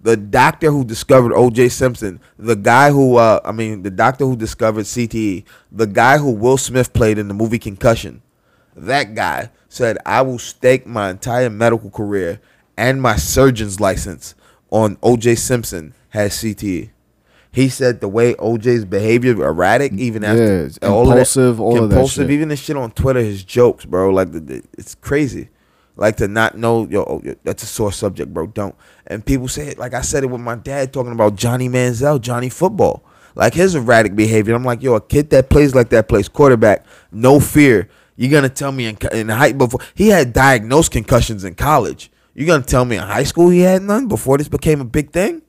the 0.00 0.16
doctor 0.16 0.70
who 0.70 0.84
discovered 0.84 1.32
OJ 1.32 1.70
Simpson, 1.72 2.20
the 2.38 2.54
guy 2.56 2.90
who, 2.90 3.16
uh, 3.16 3.40
I 3.44 3.52
mean, 3.52 3.82
the 3.82 3.90
doctor 3.90 4.24
who 4.24 4.36
discovered 4.36 4.84
CTE, 4.84 5.44
the 5.72 5.86
guy 5.86 6.18
who 6.18 6.30
Will 6.30 6.56
Smith 6.56 6.92
played 6.92 7.18
in 7.18 7.28
the 7.28 7.34
movie 7.34 7.58
Concussion, 7.58 8.22
that 8.76 9.14
guy 9.14 9.50
said, 9.68 9.98
I 10.06 10.22
will 10.22 10.38
stake 10.38 10.86
my 10.86 11.10
entire 11.10 11.50
medical 11.50 11.90
career 11.90 12.40
and 12.76 13.02
my 13.02 13.16
surgeon's 13.16 13.80
license 13.80 14.34
on 14.70 14.96
OJ 14.96 15.36
Simpson 15.38 15.94
has 16.10 16.32
CTE. 16.34 16.90
He 17.50 17.68
said 17.68 18.00
the 18.00 18.08
way 18.08 18.34
OJ's 18.34 18.84
behavior 18.84 19.32
erratic, 19.44 19.92
even 19.94 20.22
after 20.22 20.66
it's 20.66 20.78
all 20.78 21.02
of 21.02 21.08
that- 21.08 21.12
impulsive, 21.14 21.60
all 21.60 21.76
of 21.82 21.88
that 21.90 21.94
compulsive, 21.96 22.24
shit. 22.24 22.30
even 22.30 22.50
the 22.50 22.56
shit 22.56 22.76
on 22.76 22.92
Twitter, 22.92 23.20
his 23.20 23.42
jokes, 23.42 23.84
bro. 23.84 24.10
Like 24.10 24.30
the, 24.32 24.40
the- 24.40 24.62
it's 24.76 24.94
crazy. 24.94 25.48
Like 25.98 26.16
to 26.18 26.28
not 26.28 26.56
know, 26.56 26.86
yo, 26.86 27.02
oh, 27.02 27.34
that's 27.42 27.64
a 27.64 27.66
sore 27.66 27.90
subject, 27.90 28.32
bro. 28.32 28.46
Don't. 28.46 28.74
And 29.08 29.26
people 29.26 29.48
say 29.48 29.66
it 29.66 29.78
like 29.78 29.94
I 29.94 30.00
said 30.00 30.22
it 30.22 30.28
with 30.28 30.40
my 30.40 30.54
dad 30.54 30.92
talking 30.92 31.12
about 31.12 31.34
Johnny 31.34 31.68
Manziel, 31.68 32.20
Johnny 32.20 32.48
Football, 32.48 33.02
like 33.34 33.52
his 33.52 33.74
erratic 33.74 34.14
behavior. 34.14 34.54
I'm 34.54 34.64
like, 34.64 34.80
yo, 34.80 34.94
a 34.94 35.00
kid 35.00 35.30
that 35.30 35.50
plays 35.50 35.74
like 35.74 35.88
that 35.88 36.08
plays 36.08 36.28
quarterback, 36.28 36.86
no 37.10 37.40
fear. 37.40 37.88
You're 38.14 38.30
gonna 38.30 38.48
tell 38.48 38.70
me 38.70 38.86
in, 38.86 38.96
in 39.12 39.28
high 39.28 39.52
before 39.52 39.80
he 39.96 40.08
had 40.08 40.32
diagnosed 40.32 40.92
concussions 40.92 41.42
in 41.42 41.56
college. 41.56 42.12
You're 42.32 42.46
gonna 42.46 42.62
tell 42.62 42.84
me 42.84 42.94
in 42.94 43.02
high 43.02 43.24
school 43.24 43.48
he 43.48 43.60
had 43.60 43.82
none 43.82 44.06
before 44.06 44.38
this 44.38 44.48
became 44.48 44.80
a 44.80 44.84
big 44.84 45.10
thing? 45.10 45.42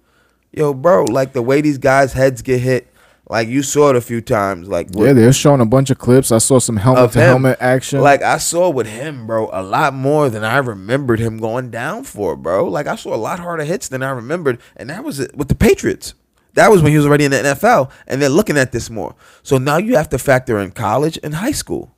Yo, 0.51 0.73
bro, 0.73 1.03
like 1.03 1.33
the 1.33 1.43
way 1.43 1.61
these 1.61 1.77
guys' 1.77 2.13
heads 2.13 2.41
get 2.41 2.59
hit, 2.59 2.91
like 3.29 3.47
you 3.47 3.61
saw 3.63 3.91
it 3.91 3.95
a 3.95 4.01
few 4.01 4.21
times, 4.21 4.67
like 4.67 4.87
with- 4.89 5.07
yeah, 5.07 5.13
they're 5.13 5.31
showing 5.31 5.61
a 5.61 5.65
bunch 5.65 5.89
of 5.89 5.97
clips. 5.99 6.31
I 6.31 6.39
saw 6.39 6.59
some 6.59 6.77
helmet 6.77 7.11
to 7.11 7.21
helmet 7.21 7.57
action. 7.61 8.01
Like 8.01 8.21
I 8.21 8.37
saw 8.37 8.69
with 8.69 8.87
him, 8.87 9.27
bro, 9.27 9.49
a 9.53 9.61
lot 9.61 9.93
more 9.93 10.29
than 10.29 10.43
I 10.43 10.57
remembered 10.57 11.19
him 11.19 11.37
going 11.37 11.69
down 11.69 12.03
for, 12.03 12.35
bro. 12.35 12.65
Like 12.65 12.87
I 12.87 12.95
saw 12.95 13.13
a 13.13 13.17
lot 13.17 13.39
harder 13.39 13.63
hits 13.63 13.87
than 13.87 14.03
I 14.03 14.09
remembered, 14.09 14.59
and 14.75 14.89
that 14.89 15.03
was 15.03 15.19
it 15.19 15.35
with 15.35 15.47
the 15.47 15.55
Patriots. 15.55 16.13
That 16.55 16.71
was 16.71 16.81
when 16.81 16.91
he 16.91 16.97
was 16.97 17.05
already 17.05 17.25
in 17.25 17.31
the 17.31 17.37
NFL, 17.37 17.91
and 18.07 18.21
they're 18.21 18.27
looking 18.27 18.57
at 18.57 18.71
this 18.71 18.89
more. 18.89 19.15
So 19.43 19.57
now 19.59 19.77
you 19.77 19.95
have 19.95 20.09
to 20.09 20.17
factor 20.17 20.59
in 20.59 20.71
college 20.71 21.19
and 21.23 21.35
high 21.35 21.51
school. 21.51 21.95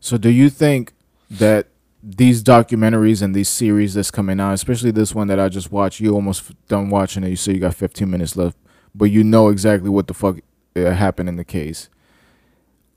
So 0.00 0.18
do 0.18 0.28
you 0.28 0.50
think 0.50 0.92
that 1.30 1.68
these 2.02 2.42
documentaries 2.42 3.22
and 3.22 3.34
these 3.34 3.48
series 3.48 3.94
that's 3.94 4.10
coming 4.10 4.40
out, 4.40 4.52
especially 4.54 4.90
this 4.90 5.14
one 5.14 5.28
that 5.28 5.38
I 5.38 5.48
just 5.48 5.70
watched. 5.70 6.00
You 6.00 6.14
almost 6.14 6.52
done 6.66 6.88
watching 6.88 7.24
it. 7.24 7.28
You 7.28 7.36
say 7.36 7.52
you 7.52 7.60
got 7.60 7.74
15 7.74 8.10
minutes 8.10 8.36
left, 8.36 8.56
but 8.94 9.06
you 9.10 9.22
know 9.24 9.48
exactly 9.48 9.88
what 9.90 10.06
the 10.06 10.14
fuck 10.14 10.38
uh, 10.76 10.90
happened 10.90 11.28
in 11.28 11.36
the 11.36 11.44
case. 11.44 11.88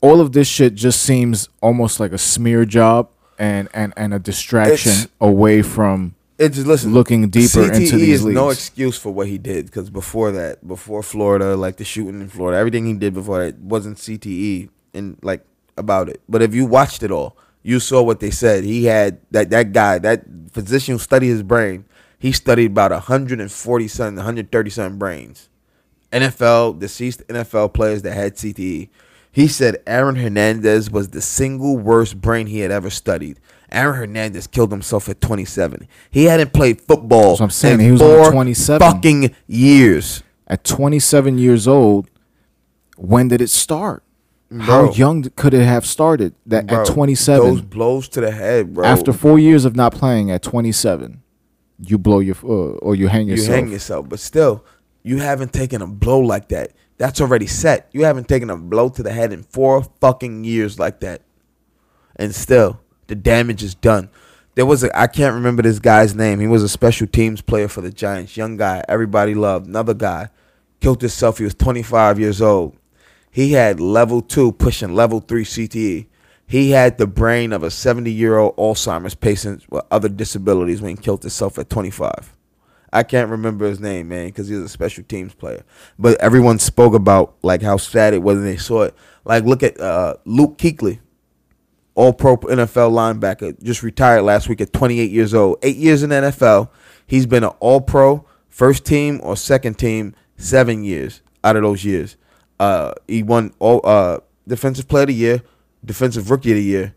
All 0.00 0.20
of 0.20 0.32
this 0.32 0.46
shit 0.48 0.74
just 0.74 1.02
seems 1.02 1.48
almost 1.62 1.98
like 1.98 2.12
a 2.12 2.18
smear 2.18 2.64
job 2.64 3.08
and 3.38 3.68
and 3.74 3.92
and 3.96 4.12
a 4.14 4.18
distraction 4.18 4.92
It's- 4.92 5.08
away 5.20 5.62
from 5.62 6.14
It's 6.38 6.58
listen. 6.58 6.92
looking 6.92 7.28
deeper 7.30 7.48
CTE 7.64 7.74
into 7.74 7.96
these 7.96 8.08
is 8.20 8.24
leagues. 8.24 8.34
no 8.34 8.50
excuse 8.50 8.98
for 8.98 9.10
what 9.12 9.28
he 9.28 9.38
did 9.38 9.66
because 9.66 9.88
before 9.90 10.30
that, 10.32 10.66
before 10.66 11.02
Florida, 11.02 11.56
like 11.56 11.76
the 11.78 11.84
shooting 11.84 12.20
in 12.20 12.28
Florida, 12.28 12.58
everything 12.58 12.86
he 12.86 12.92
did 12.94 13.14
before 13.14 13.44
that 13.44 13.58
wasn't 13.58 13.96
CTE 13.98 14.68
and 14.92 15.16
like 15.22 15.42
about 15.76 16.08
it. 16.08 16.20
But 16.28 16.42
if 16.42 16.54
you 16.54 16.66
watched 16.66 17.02
it 17.02 17.10
all, 17.10 17.36
you 17.62 17.80
saw 17.80 18.02
what 18.02 18.20
they 18.20 18.30
said. 18.30 18.62
He 18.64 18.84
had 18.84 19.18
that 19.30 19.48
that 19.50 19.72
guy, 19.72 19.98
that 20.00 20.24
physician 20.52 20.94
who 20.94 20.98
studied 20.98 21.28
his 21.28 21.42
brain. 21.42 21.86
He 22.18 22.30
studied 22.32 22.70
about 22.72 22.90
140 22.92 23.88
something, 23.88 24.16
130 24.16 24.70
something 24.70 24.98
brains. 24.98 25.48
NFL 26.14 26.78
deceased 26.78 27.26
NFL 27.28 27.74
players 27.74 28.02
that 28.02 28.14
had 28.14 28.36
CTE. 28.36 28.88
He 29.32 29.48
said 29.48 29.78
Aaron 29.86 30.14
Hernandez 30.16 30.90
was 30.90 31.08
the 31.08 31.20
single 31.20 31.76
worst 31.76 32.20
brain 32.20 32.46
he 32.46 32.60
had 32.60 32.70
ever 32.70 32.88
studied. 32.88 33.40
Aaron 33.72 33.96
Hernandez 33.98 34.46
killed 34.46 34.70
himself 34.70 35.08
at 35.08 35.20
27. 35.20 35.88
He 36.10 36.24
hadn't 36.26 36.52
played 36.52 36.80
football 36.80 37.30
That's 37.30 37.40
what 37.40 37.44
I'm 37.46 37.50
saying. 37.50 37.80
in 37.80 37.86
He 37.86 37.90
was 37.92 38.00
four 38.00 38.30
27. 38.30 38.78
fucking 38.92 39.34
years. 39.48 40.22
At 40.46 40.62
27 40.62 41.38
years 41.38 41.66
old, 41.66 42.08
when 42.96 43.26
did 43.28 43.40
it 43.40 43.50
start? 43.50 44.04
How 44.60 44.92
young 44.92 45.24
could 45.34 45.52
it 45.52 45.64
have 45.64 45.84
started? 45.84 46.34
That 46.46 46.68
Bro, 46.68 46.82
at 46.82 46.86
27, 46.86 47.48
those 47.48 47.60
blows 47.62 48.08
to 48.10 48.20
the 48.20 48.30
head, 48.30 48.72
bro. 48.74 48.84
after 48.84 49.12
four 49.12 49.38
years 49.40 49.64
of 49.64 49.74
not 49.74 49.92
playing, 49.92 50.30
at 50.30 50.42
27, 50.42 51.22
you 51.80 51.98
blow 51.98 52.20
your 52.20 52.36
uh, 52.44 52.76
or 52.78 52.94
you 52.94 53.08
hang 53.08 53.26
yourself. 53.26 53.48
you 53.48 53.54
hang 53.54 53.72
yourself, 53.72 54.08
but 54.08 54.20
still, 54.20 54.64
you 55.04 55.18
haven't 55.18 55.52
taken 55.52 55.82
a 55.82 55.86
blow 55.86 56.18
like 56.18 56.48
that. 56.48 56.72
That's 56.96 57.20
already 57.20 57.46
set. 57.46 57.88
You 57.92 58.04
haven't 58.04 58.26
taken 58.26 58.50
a 58.50 58.56
blow 58.56 58.88
to 58.88 59.02
the 59.02 59.12
head 59.12 59.32
in 59.32 59.42
four 59.44 59.84
fucking 60.00 60.44
years 60.44 60.78
like 60.78 61.00
that, 61.00 61.22
and 62.16 62.34
still, 62.34 62.80
the 63.06 63.14
damage 63.14 63.62
is 63.62 63.74
done. 63.74 64.10
There 64.54 64.66
was 64.66 64.82
a 64.82 64.98
I 64.98 65.06
can't 65.06 65.34
remember 65.34 65.62
this 65.62 65.78
guy's 65.78 66.14
name. 66.14 66.40
He 66.40 66.46
was 66.46 66.62
a 66.62 66.68
special 66.68 67.06
teams 67.06 67.42
player 67.42 67.68
for 67.68 67.82
the 67.82 67.90
Giants. 67.90 68.36
Young 68.36 68.56
guy, 68.56 68.82
everybody 68.88 69.34
loved. 69.34 69.66
Another 69.66 69.94
guy 69.94 70.30
killed 70.80 71.00
himself. 71.00 71.38
He 71.38 71.44
was 71.44 71.54
25 71.54 72.18
years 72.18 72.40
old. 72.40 72.76
He 73.30 73.52
had 73.52 73.80
level 73.80 74.22
two, 74.22 74.52
pushing 74.52 74.94
level 74.94 75.20
three 75.20 75.44
CTE. 75.44 76.06
He 76.46 76.70
had 76.70 76.98
the 76.98 77.06
brain 77.06 77.52
of 77.52 77.62
a 77.62 77.70
70 77.70 78.10
year 78.10 78.38
old 78.38 78.56
Alzheimer's 78.56 79.14
patient 79.14 79.64
with 79.70 79.84
other 79.90 80.08
disabilities 80.08 80.80
when 80.80 80.96
he 80.96 81.02
killed 81.02 81.22
himself 81.22 81.58
at 81.58 81.68
25. 81.68 82.32
I 82.94 83.02
can't 83.02 83.28
remember 83.28 83.66
his 83.66 83.80
name, 83.80 84.08
man, 84.08 84.26
because 84.26 84.48
he 84.48 84.54
was 84.54 84.64
a 84.64 84.68
special 84.68 85.02
teams 85.04 85.34
player. 85.34 85.64
But 85.98 86.20
everyone 86.20 86.60
spoke 86.60 86.94
about 86.94 87.34
like 87.42 87.60
how 87.60 87.76
sad 87.76 88.14
it 88.14 88.22
was 88.22 88.36
when 88.36 88.44
they 88.44 88.56
saw 88.56 88.82
it. 88.82 88.94
Like, 89.24 89.44
look 89.44 89.64
at 89.64 89.78
uh, 89.80 90.14
Luke 90.24 90.58
Kuechly, 90.58 91.00
All 91.96 92.12
Pro 92.12 92.36
NFL 92.36 92.92
linebacker, 92.92 93.60
just 93.62 93.82
retired 93.82 94.22
last 94.22 94.48
week 94.48 94.60
at 94.60 94.72
28 94.72 95.10
years 95.10 95.34
old. 95.34 95.58
Eight 95.62 95.76
years 95.76 96.04
in 96.04 96.10
the 96.10 96.16
NFL. 96.16 96.68
He's 97.06 97.26
been 97.26 97.42
an 97.42 97.50
All 97.58 97.80
Pro, 97.80 98.24
first 98.48 98.86
team 98.86 99.20
or 99.24 99.36
second 99.36 99.74
team, 99.74 100.14
seven 100.36 100.84
years 100.84 101.20
out 101.42 101.56
of 101.56 101.62
those 101.62 101.84
years. 101.84 102.16
Uh, 102.60 102.94
he 103.08 103.22
won 103.24 103.52
all 103.58 103.80
uh, 103.84 104.20
Defensive 104.46 104.86
Player 104.86 105.02
of 105.02 105.08
the 105.08 105.14
Year, 105.14 105.42
Defensive 105.84 106.30
Rookie 106.30 106.52
of 106.52 106.56
the 106.56 106.62
Year, 106.62 106.94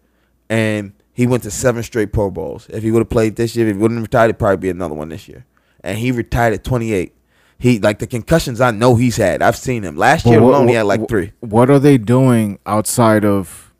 and 0.49 0.93
he 1.11 1.25
went 1.25 1.41
to 1.43 1.51
seven 1.51 1.81
straight 1.81 2.13
Pro 2.13 2.29
Bowls. 2.29 2.67
If 2.69 2.83
he 2.83 2.91
would 2.91 2.99
have 2.99 3.09
played 3.09 3.35
this 3.35 3.55
year, 3.55 3.67
if 3.67 3.75
he 3.75 3.81
wouldn't 3.81 3.97
have 3.97 4.05
retired, 4.05 4.25
it'd 4.25 4.39
probably 4.39 4.57
be 4.57 4.69
another 4.69 4.93
one 4.93 5.09
this 5.09 5.27
year. 5.27 5.45
And 5.87 5.97
he 5.97 6.11
retired 6.11 6.53
at 6.53 6.65
28. 6.65 7.13
He 7.59 7.79
like 7.79 7.99
the 7.99 8.07
concussions 8.07 8.59
I 8.61 8.71
know 8.71 8.95
he's 8.95 9.15
had. 9.15 9.41
I've 9.41 9.55
seen 9.55 9.83
him. 9.83 9.95
Last 9.95 10.25
year 10.25 10.41
what- 10.41 10.49
alone, 10.49 10.67
he 10.67 10.75
had 10.75 10.85
like 10.85 11.07
three. 11.07 11.31
What 11.39 11.69
are 11.69 11.79
they 11.79 11.97
doing 11.97 12.59
outside 12.65 13.23
of 13.25 13.73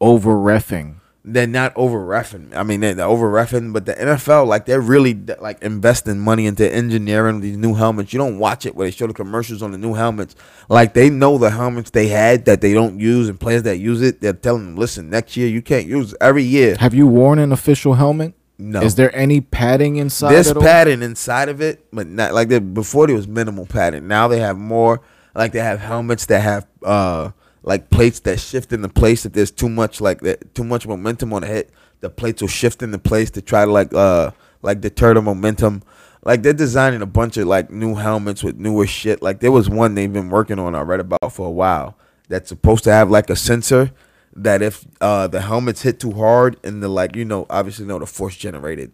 over 0.00 0.34
refing? 0.34 0.94
They're 1.28 1.48
not 1.48 1.72
over 1.74 1.98
refing. 1.98 2.54
I 2.54 2.62
mean, 2.62 2.78
they're, 2.78 2.94
they're 2.94 3.04
over 3.04 3.28
refing, 3.28 3.72
but 3.72 3.84
the 3.84 3.94
NFL, 3.94 4.46
like, 4.46 4.64
they're 4.66 4.80
really 4.80 5.12
like 5.40 5.60
investing 5.60 6.20
money 6.20 6.46
into 6.46 6.72
engineering 6.72 7.40
these 7.40 7.56
new 7.56 7.74
helmets. 7.74 8.12
You 8.12 8.20
don't 8.20 8.38
watch 8.38 8.64
it 8.64 8.76
where 8.76 8.86
they 8.86 8.92
show 8.92 9.08
the 9.08 9.12
commercials 9.12 9.60
on 9.60 9.72
the 9.72 9.78
new 9.78 9.94
helmets. 9.94 10.36
Like, 10.68 10.94
they 10.94 11.10
know 11.10 11.36
the 11.36 11.50
helmets 11.50 11.90
they 11.90 12.06
had 12.06 12.44
that 12.44 12.60
they 12.60 12.72
don't 12.72 13.00
use, 13.00 13.28
and 13.28 13.40
players 13.40 13.64
that 13.64 13.78
use 13.78 14.02
it, 14.02 14.20
they're 14.20 14.34
telling 14.34 14.66
them, 14.66 14.76
listen, 14.76 15.10
next 15.10 15.36
year 15.36 15.48
you 15.48 15.62
can't 15.62 15.86
use 15.88 16.12
it. 16.12 16.18
every 16.20 16.44
year. 16.44 16.76
Have 16.78 16.94
you 16.94 17.08
worn 17.08 17.40
an 17.40 17.50
official 17.50 17.94
helmet? 17.94 18.32
No. 18.58 18.80
Is 18.80 18.94
there 18.94 19.14
any 19.14 19.40
padding 19.40 19.96
inside? 19.96 20.32
There's 20.32 20.52
padding 20.52 21.02
inside 21.02 21.48
of 21.48 21.60
it, 21.60 21.86
but 21.92 22.06
not 22.06 22.32
like 22.32 22.48
that. 22.48 22.72
Before 22.72 23.06
there 23.06 23.16
was 23.16 23.28
minimal 23.28 23.66
padding. 23.66 24.08
Now 24.08 24.28
they 24.28 24.40
have 24.40 24.56
more. 24.56 25.02
Like 25.34 25.52
they 25.52 25.60
have 25.60 25.80
helmets 25.80 26.26
that 26.26 26.40
have 26.40 26.66
uh 26.82 27.32
like 27.62 27.90
plates 27.90 28.20
that 28.20 28.40
shift 28.40 28.72
in 28.72 28.80
the 28.80 28.88
place 28.88 29.26
if 29.26 29.34
there's 29.34 29.50
too 29.50 29.68
much 29.68 30.00
like 30.00 30.20
that 30.20 30.54
too 30.54 30.64
much 30.64 30.86
momentum 30.86 31.34
on 31.34 31.42
the 31.42 31.48
head. 31.48 31.70
The 32.00 32.08
plates 32.08 32.40
will 32.40 32.48
shift 32.48 32.82
in 32.82 32.90
the 32.90 32.98
place 32.98 33.30
to 33.32 33.42
try 33.42 33.66
to 33.66 33.70
like 33.70 33.92
uh 33.92 34.30
like 34.62 34.80
deter 34.80 35.12
the 35.12 35.20
momentum. 35.20 35.82
Like 36.24 36.42
they're 36.42 36.54
designing 36.54 37.02
a 37.02 37.06
bunch 37.06 37.36
of 37.36 37.46
like 37.46 37.70
new 37.70 37.94
helmets 37.94 38.42
with 38.42 38.56
newer 38.56 38.86
shit. 38.86 39.20
Like 39.20 39.40
there 39.40 39.52
was 39.52 39.68
one 39.68 39.94
they've 39.94 40.12
been 40.12 40.30
working 40.30 40.58
on 40.58 40.74
I 40.74 40.80
read 40.80 41.00
about 41.00 41.32
for 41.32 41.46
a 41.46 41.50
while 41.50 41.98
that's 42.28 42.48
supposed 42.48 42.84
to 42.84 42.92
have 42.92 43.10
like 43.10 43.28
a 43.28 43.36
sensor 43.36 43.92
that 44.36 44.62
if 44.62 44.84
uh 45.00 45.26
the 45.26 45.40
helmets 45.40 45.82
hit 45.82 45.98
too 46.00 46.12
hard 46.12 46.56
and 46.62 46.82
the 46.82 46.88
like 46.88 47.16
you 47.16 47.24
know 47.24 47.46
obviously 47.50 47.86
know 47.86 47.98
the 47.98 48.06
force 48.06 48.36
generated 48.36 48.92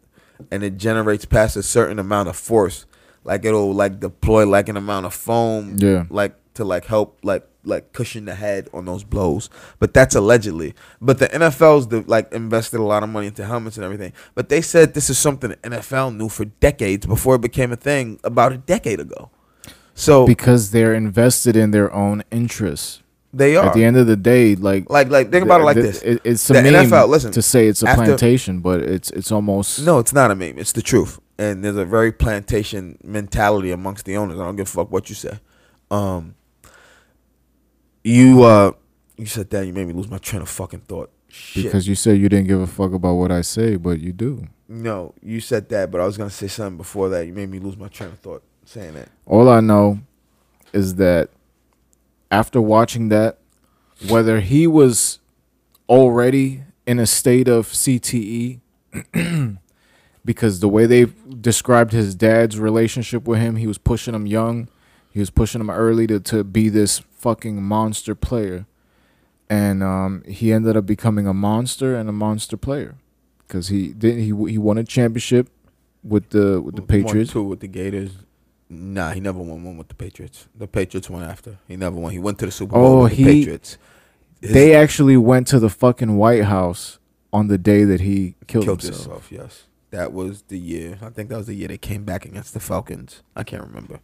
and 0.50 0.62
it 0.62 0.76
generates 0.76 1.25
past 1.25 1.56
a 1.56 1.62
certain 1.62 1.99
amount 1.99 2.28
of 2.28 2.37
force 2.37 2.87
like 3.25 3.44
it'll 3.44 3.72
like 3.75 4.00
deploy 4.00 4.46
like 4.46 4.68
an 4.68 4.76
amount 4.76 5.06
of 5.06 5.12
foam 5.14 5.76
Yeah. 5.78 6.04
like 6.11 6.34
to 6.54 6.64
like 6.64 6.84
help 6.87 7.18
like 7.22 7.44
like 7.64 7.92
cushion 7.92 8.25
the 8.25 8.34
head 8.34 8.68
on 8.72 8.84
those 8.87 9.04
blows 9.04 9.49
but 9.78 9.94
that's 9.94 10.14
allegedly 10.14 10.75
but 11.00 11.18
the 11.18 11.28
nfl's 11.28 11.87
the, 11.88 12.02
like 12.08 12.32
invested 12.32 12.80
a 12.80 12.82
lot 12.82 13.02
of 13.04 13.08
money 13.08 13.28
into 13.28 13.44
helmets 13.44 13.76
and 13.76 13.84
everything 13.84 14.12
but 14.34 14.49
they 14.49 14.61
said 14.61 14.94
this 14.94 15.08
is 15.08 15.16
something 15.18 15.50
the 15.50 15.56
nfl 15.58 16.14
knew 16.14 16.28
for 16.28 16.44
decades 16.44 17.06
before 17.06 17.37
it 17.37 17.40
became 17.40 17.70
a 17.72 17.76
thing 17.76 18.18
about 18.25 18.52
a 18.52 18.58
decade 18.58 18.99
ago 19.00 19.30
so 19.94 20.26
because 20.26 20.70
they're 20.72 20.94
invested 20.94 21.54
in 21.54 21.70
their 21.70 21.92
own 21.92 22.25
interests. 22.30 23.02
They 23.32 23.56
are 23.56 23.66
At 23.66 23.74
the 23.74 23.84
end 23.84 23.96
of 23.96 24.06
the 24.06 24.16
day, 24.16 24.54
like 24.54 24.90
like 24.90 25.08
like 25.08 25.30
think 25.30 25.44
about 25.44 25.60
it 25.62 25.64
like 25.64 25.76
this 25.76 26.02
it- 26.02 26.20
it's 26.24 26.48
a 26.50 26.52
The 26.54 26.62
meme 26.62 26.74
NFL 26.86 27.08
listen, 27.08 27.32
to 27.32 27.42
say 27.42 27.66
it's 27.66 27.82
a 27.82 27.88
after- 27.88 28.04
plantation, 28.04 28.60
but 28.60 28.80
it's 28.82 29.10
it's 29.10 29.32
almost 29.32 29.84
No, 29.84 29.98
it's 29.98 30.12
not 30.12 30.30
a 30.30 30.34
meme. 30.34 30.58
It's 30.58 30.72
the 30.72 30.82
truth. 30.82 31.18
And 31.38 31.64
there's 31.64 31.76
a 31.76 31.84
very 31.84 32.12
plantation 32.12 32.98
mentality 33.02 33.70
amongst 33.72 34.04
the 34.04 34.16
owners. 34.16 34.38
I 34.38 34.44
don't 34.44 34.56
give 34.56 34.66
a 34.68 34.70
fuck 34.70 34.90
what 34.92 35.08
you 35.08 35.14
say. 35.14 35.40
Um, 35.90 36.34
you 38.04 38.42
uh, 38.42 38.72
you 39.16 39.26
said 39.26 39.50
that 39.50 39.66
you 39.66 39.72
made 39.72 39.86
me 39.86 39.92
lose 39.94 40.08
my 40.08 40.18
train 40.18 40.42
of 40.42 40.48
fucking 40.48 40.80
thought. 40.80 41.10
Shit. 41.34 41.64
because 41.64 41.88
you 41.88 41.94
said 41.94 42.18
you 42.18 42.28
didn't 42.28 42.46
give 42.46 42.60
a 42.60 42.66
fuck 42.66 42.92
about 42.92 43.14
what 43.14 43.32
I 43.32 43.40
say, 43.40 43.76
but 43.76 43.98
you 44.00 44.12
do. 44.12 44.46
no, 44.68 45.14
you 45.22 45.40
said 45.40 45.70
that, 45.70 45.90
but 45.90 45.98
I 46.02 46.04
was 46.04 46.18
gonna 46.18 46.28
say 46.28 46.46
something 46.46 46.76
before 46.76 47.08
that. 47.08 47.26
You 47.26 47.32
made 47.32 47.48
me 47.50 47.58
lose 47.58 47.76
my 47.78 47.88
train 47.88 48.10
of 48.10 48.18
thought 48.18 48.42
saying 48.66 48.92
that. 48.94 49.08
All 49.24 49.48
I 49.48 49.60
know 49.60 49.98
is 50.74 50.96
that 50.96 51.30
after 52.32 52.60
watching 52.60 53.10
that, 53.10 53.38
whether 54.08 54.40
he 54.40 54.66
was 54.66 55.20
already 55.88 56.64
in 56.86 56.98
a 56.98 57.06
state 57.06 57.46
of 57.46 57.68
CTE, 57.68 58.60
because 60.24 60.60
the 60.60 60.68
way 60.68 60.86
they 60.86 61.04
described 61.40 61.92
his 61.92 62.14
dad's 62.14 62.58
relationship 62.58 63.28
with 63.28 63.38
him, 63.38 63.56
he 63.56 63.66
was 63.66 63.76
pushing 63.78 64.14
him 64.14 64.26
young, 64.26 64.68
he 65.10 65.20
was 65.20 65.28
pushing 65.28 65.60
him 65.60 65.70
early 65.70 66.06
to, 66.06 66.18
to 66.18 66.42
be 66.42 66.70
this 66.70 67.00
fucking 67.10 67.62
monster 67.62 68.14
player. 68.14 68.66
And 69.50 69.82
um, 69.82 70.24
he 70.26 70.50
ended 70.50 70.78
up 70.78 70.86
becoming 70.86 71.26
a 71.26 71.34
monster 71.34 71.94
and 71.94 72.08
a 72.08 72.12
monster 72.12 72.56
player 72.56 72.96
because 73.46 73.68
he 73.68 73.88
did 73.92 74.16
he 74.16 74.28
he 74.28 74.56
won 74.56 74.78
a 74.78 74.84
championship 74.84 75.50
with 76.02 76.30
the 76.30 76.58
with 76.58 76.76
the 76.76 76.80
Patriots. 76.80 77.32
two 77.32 77.42
with 77.42 77.60
the 77.60 77.68
Gators. 77.68 78.12
Nah, 78.75 79.11
he 79.12 79.21
never 79.21 79.38
won 79.38 79.62
one 79.64 79.76
with 79.76 79.88
the 79.88 79.95
Patriots. 79.95 80.47
The 80.57 80.67
Patriots 80.67 81.11
won 81.11 81.23
after. 81.23 81.59
He 81.69 81.76
never 81.76 81.97
won. 81.97 82.11
He 82.12 82.19
went 82.19 82.38
to 82.38 82.47
the 82.47 82.52
Super 82.52 82.73
Bowl 82.73 82.87
Oh, 82.87 83.02
with 83.05 83.11
the 83.11 83.17
he- 83.17 83.25
Patriots. 83.25 83.76
His- 84.41 84.52
They 84.52 84.75
actually 84.75 85.17
went 85.17 85.47
to 85.49 85.59
the 85.61 85.69
fucking 85.69 86.17
White 86.17 86.45
House 86.45 86.99
on 87.33 87.49
the 87.49 87.59
day 87.59 87.85
that 87.85 88.00
he 88.00 88.35
killed, 88.47 88.64
killed 88.64 88.83
himself. 88.83 89.29
himself. 89.29 89.29
Yes, 89.33 89.62
that 89.91 90.12
was 90.12 90.43
the 90.49 90.59
year. 90.59 90.99
I 91.02 91.11
think 91.11 91.29
that 91.29 91.37
was 91.37 91.47
the 91.47 91.55
year 91.55 91.69
they 91.69 91.79
came 91.79 92.05
back 92.05 92.25
against 92.25 92.55
the 92.55 92.61
Falcons. 92.61 93.23
I 93.37 93.43
can't 93.45 93.62
remember. 93.62 94.00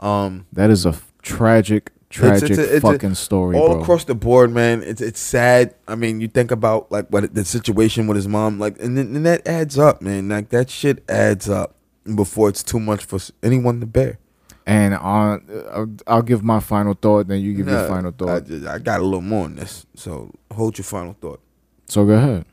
Um, 0.00 0.46
That 0.52 0.70
is 0.70 0.86
a 0.86 0.90
f- 0.90 1.12
tragic, 1.22 1.90
tragic 2.08 2.50
it's 2.50 2.58
a- 2.58 2.76
it's 2.76 2.84
a- 2.84 2.92
fucking 2.92 3.14
story, 3.14 3.56
all 3.56 3.74
bro. 3.74 3.80
across 3.82 4.04
the 4.04 4.14
board, 4.14 4.52
man. 4.52 4.82
It's 4.82 5.00
it's 5.00 5.20
sad. 5.20 5.74
I 5.88 5.96
mean, 5.96 6.20
you 6.20 6.28
think 6.28 6.50
about 6.50 6.90
like 6.92 7.08
what 7.08 7.34
the 7.34 7.44
situation 7.44 8.06
with 8.06 8.16
his 8.16 8.28
mom, 8.28 8.58
like, 8.60 8.80
and 8.80 8.96
then 8.96 9.14
and 9.16 9.26
that 9.26 9.46
adds 9.46 9.76
up, 9.78 10.00
man. 10.00 10.28
Like 10.28 10.50
that 10.50 10.70
shit 10.70 11.02
adds 11.08 11.48
up 11.48 11.74
before 12.16 12.48
it's 12.48 12.62
too 12.62 12.80
much 12.80 13.04
for 13.04 13.18
anyone 13.42 13.80
to 13.80 13.86
bear. 13.86 14.18
and 14.66 14.94
on, 14.94 15.42
I'll, 15.72 15.96
I'll 16.06 16.22
give 16.22 16.42
my 16.42 16.60
final 16.60 16.94
thought, 16.94 17.28
then 17.28 17.40
you 17.40 17.54
give 17.54 17.66
Nah, 17.66 17.80
your 17.80 17.88
final 17.88 18.10
I, 18.10 18.16
thought. 18.18 18.46
just, 18.46 18.66
I 18.66 18.78
got 18.78 19.00
a 19.00 19.04
little 19.04 19.20
more 19.22 19.44
on 19.44 19.56
this, 19.56 19.86
so 19.94 20.30
hold 20.52 20.76
your 20.78 20.84
final 20.84 21.14
thought. 21.20 21.40
so 21.86 22.04
go 22.04 22.12
ahead. 22.14 22.44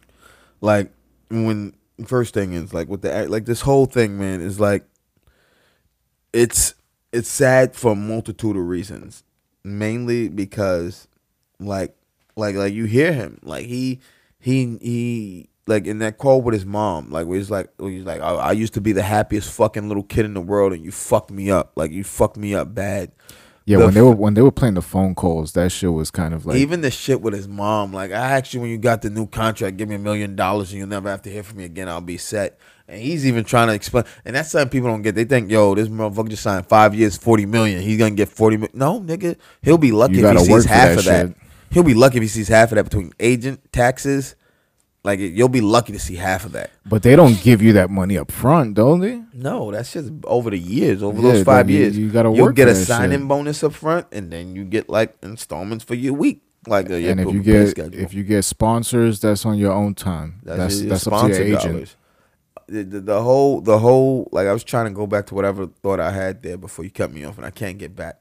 Like 0.61 0.91
when 1.29 1.73
first 2.05 2.33
thing 2.33 2.53
is 2.53 2.73
like 2.73 2.87
with 2.89 3.01
the 3.01 3.13
act- 3.13 3.29
like 3.29 3.45
this 3.45 3.61
whole 3.61 3.85
thing, 3.85 4.17
man, 4.17 4.41
is 4.41 4.59
like 4.59 4.83
it's 6.33 6.73
it's 7.11 7.29
sad 7.29 7.75
for 7.75 7.91
a 7.93 7.95
multitude 7.95 8.55
of 8.55 8.67
reasons. 8.67 9.23
Mainly 9.63 10.29
because 10.29 11.07
like 11.59 11.95
like 12.35 12.55
like 12.55 12.73
you 12.73 12.85
hear 12.85 13.13
him 13.13 13.39
like 13.43 13.65
he 13.65 13.99
he 14.39 14.77
he 14.81 15.49
like 15.67 15.87
in 15.87 15.99
that 15.99 16.17
call 16.17 16.41
with 16.41 16.53
his 16.53 16.65
mom 16.65 17.09
like 17.09 17.25
where 17.25 17.37
he's 17.37 17.49
like 17.49 17.69
where 17.77 17.89
he's 17.89 18.03
like 18.03 18.21
I, 18.21 18.33
I 18.33 18.51
used 18.51 18.73
to 18.75 18.81
be 18.81 18.91
the 18.91 19.01
happiest 19.01 19.51
fucking 19.51 19.87
little 19.87 20.03
kid 20.03 20.25
in 20.25 20.33
the 20.33 20.41
world 20.41 20.73
and 20.73 20.83
you 20.83 20.91
fucked 20.91 21.31
me 21.31 21.49
up. 21.51 21.71
Like 21.75 21.91
you 21.91 22.03
fucked 22.03 22.37
me 22.37 22.53
up 22.53 22.73
bad. 22.75 23.11
Yeah, 23.67 23.79
The 23.79 23.85
when 23.85 23.93
they 23.95 24.01
were 24.01 24.11
when 24.11 24.33
they 24.35 24.43
were 24.43 24.51
playing 24.51 24.75
the 24.75 24.83
phone 24.83 25.15
calls, 25.15 25.53
that 25.53 25.71
shit 25.71 25.91
was 25.91 26.11
kind 26.11 26.35
of 26.35 26.45
like 26.45 26.57
even 26.57 26.81
the 26.81 26.91
shit 26.91 27.19
with 27.21 27.33
his 27.33 27.47
mom 27.47 27.93
like 27.93 28.11
I 28.11 28.37
asked 28.37 28.53
you 28.53 28.61
when 28.61 28.69
you 28.69 28.77
got 28.77 29.01
the 29.01 29.09
new 29.09 29.25
contract 29.25 29.77
give 29.77 29.89
me 29.89 29.95
a 29.95 29.99
million 29.99 30.35
dollars 30.35 30.69
and 30.71 30.77
you'll 30.77 30.87
never 30.87 31.09
have 31.09 31.23
to 31.23 31.31
hear 31.31 31.41
from 31.41 31.57
me 31.57 31.63
again 31.65 31.89
I'll 31.89 31.99
be 32.01 32.17
set. 32.17 32.59
And 32.87 33.01
he's 33.01 33.25
even 33.25 33.43
trying 33.43 33.67
to 33.69 33.73
explain 33.73 34.03
and 34.23 34.35
that's 34.35 34.51
something 34.51 34.69
people 34.69 34.89
don't 34.89 35.01
get. 35.01 35.15
They 35.15 35.25
think 35.25 35.49
yo 35.49 35.73
this 35.73 35.87
motherfucker 35.87 36.29
just 36.29 36.43
signed 36.43 36.67
five 36.67 36.93
years 36.93 37.17
40 37.17 37.47
million. 37.47 37.81
He's 37.81 37.97
gonna 37.97 38.11
get 38.13 38.29
forty. 38.29 38.57
40 38.57 38.75
million 38.75 38.77
no 38.77 39.01
nigga. 39.01 39.35
He'll 39.63 39.79
be 39.79 39.91
lucky 39.91 40.19
if 40.21 40.31
he 40.31 40.45
sees 40.45 40.65
half 40.65 40.89
that 40.89 40.97
of 40.99 41.05
that. 41.05 41.33
he'll 41.71 41.81
be 41.81 41.95
lucky 41.95 42.17
if 42.17 42.21
he 42.21 42.27
sees 42.29 42.47
half 42.49 42.71
of 42.71 42.75
that 42.75 42.83
between 42.83 43.13
agent 43.19 43.71
taxes 43.73 44.35
like 45.05 45.19
you'll 45.19 45.49
be 45.49 45.61
lucky 45.61 45.93
to 45.93 45.99
see 45.99 46.15
half 46.15 46.43
of 46.45 46.51
that 46.53 46.71
But 46.85 47.03
they 47.03 47.15
don't 47.15 47.39
give 47.41 47.61
you 47.61 47.73
that 47.73 47.89
money 47.89 48.17
up 48.17 48.31
front, 48.31 48.73
don't 48.75 48.99
they? 48.99 49.21
no 49.33 49.71
that's 49.71 49.93
just 49.93 50.11
over 50.25 50.49
the 50.49 50.57
years 50.59 51.01
over 51.03 51.21
Yeah, 51.21 51.31
those 51.33 51.43
five 51.43 51.69
you- 51.69 51.77
years 51.79 51.97
you 51.97 52.09
gotta 52.11 52.29
work. 52.31 52.37
you'll 52.37 52.51
get 52.51 52.67
a 52.67 52.75
signing 52.75 53.19
shit. 53.19 53.27
bonus 53.27 53.63
up 53.63 53.73
front 53.73 54.07
and 54.11 54.31
then 54.31 54.55
you 54.55 54.63
get 54.65 54.89
like 54.89 55.15
installments 55.21 55.83
for 55.85 55.95
your 55.95 56.13
week 56.13 56.41
like 56.67 56.89
uh, 56.89 56.95
your 56.95 57.11
and 57.11 57.19
if 57.21 57.31
you 57.31 57.41
get 57.43 57.67
schedule. 57.69 57.99
if 58.05 58.13
you 58.13 58.23
get 58.23 58.43
sponsors, 58.43 59.19
that's 59.19 59.45
on 59.45 59.55
your 59.57 59.71
own 59.71 59.93
time. 59.93 60.39
That's 60.43 60.79
your- 60.81 60.89
that's, 60.89 61.05
your 61.05 61.13
up 61.13 61.21
to 61.31 61.47
your 61.47 61.59
sponsor 61.59 61.69
agent. 61.77 61.95
The, 62.67 62.83
the, 62.83 62.99
the 63.01 63.21
whole 63.21 63.61
the 63.61 63.77
whole 63.77 64.27
like 64.31 64.47
I 64.47 64.53
was 64.53 64.63
trying 64.63 64.85
to 64.85 64.91
go 64.91 65.05
back 65.05 65.27
to 65.27 65.35
whatever 65.35 65.67
thought 65.83 65.99
I 65.99 66.09
had 66.11 66.41
there 66.41 66.57
before 66.57 66.83
you 66.83 66.89
cut 66.89 67.13
me 67.13 67.23
off 67.23 67.37
and 67.37 67.45
I 67.45 67.51
can't 67.51 67.77
get 67.77 67.95
back. 67.95 68.19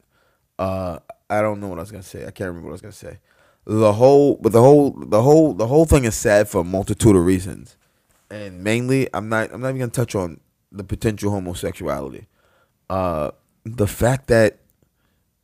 Uh, 0.58 0.98
I 1.30 1.40
don't 1.40 1.58
know 1.60 1.68
what 1.68 1.78
I 1.78 1.80
was 1.82 1.90
gonna 1.90 2.02
say. 2.02 2.20
I 2.26 2.30
can't 2.30 2.48
remember 2.48 2.66
what 2.68 2.72
I 2.72 2.78
was 2.80 2.80
gonna 2.82 2.92
say. 2.92 3.18
The 3.66 3.94
whole 3.94 4.36
but 4.36 4.52
the 4.52 4.60
whole 4.60 4.90
the 4.90 5.22
whole 5.22 5.54
the 5.54 5.66
whole 5.66 5.86
thing 5.86 6.04
is 6.04 6.14
sad 6.14 6.48
for 6.48 6.60
a 6.60 6.64
multitude 6.64 7.16
of 7.16 7.24
reasons, 7.24 7.76
and 8.30 8.62
mainly 8.62 9.08
I'm 9.14 9.28
not 9.28 9.52
I'm 9.52 9.60
not 9.62 9.70
even 9.70 9.80
gonna 9.80 9.90
touch 9.90 10.14
on 10.14 10.40
the 10.70 10.84
potential 10.84 11.30
homosexuality. 11.30 12.26
Uh, 12.90 13.30
the 13.64 13.86
fact 13.86 14.26
that 14.26 14.58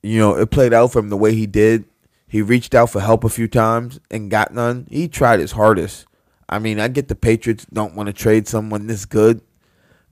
you 0.03 0.19
know 0.19 0.37
it 0.37 0.51
played 0.51 0.75
out 0.75 0.93
for 0.93 0.99
him 0.99 1.09
the 1.09 1.17
way 1.17 1.35
he 1.35 1.47
did. 1.47 1.85
He 2.29 2.43
reached 2.43 2.77
out 2.77 2.91
for 2.91 3.01
help 3.01 3.25
a 3.25 3.29
few 3.29 3.49
times 3.49 3.99
and 4.09 4.31
got 4.31 4.55
none. 4.55 4.87
He 4.89 5.09
tried 5.09 5.41
his 5.41 5.51
hardest. 5.51 6.07
I 6.49 6.61
mean, 6.61 6.79
I 6.79 6.87
get 6.87 7.09
the 7.09 7.17
Patriots 7.17 7.67
don't 7.73 7.97
want 7.97 8.07
to 8.07 8.13
trade 8.13 8.47
someone 8.47 8.87
this 8.87 9.05
good, 9.05 9.41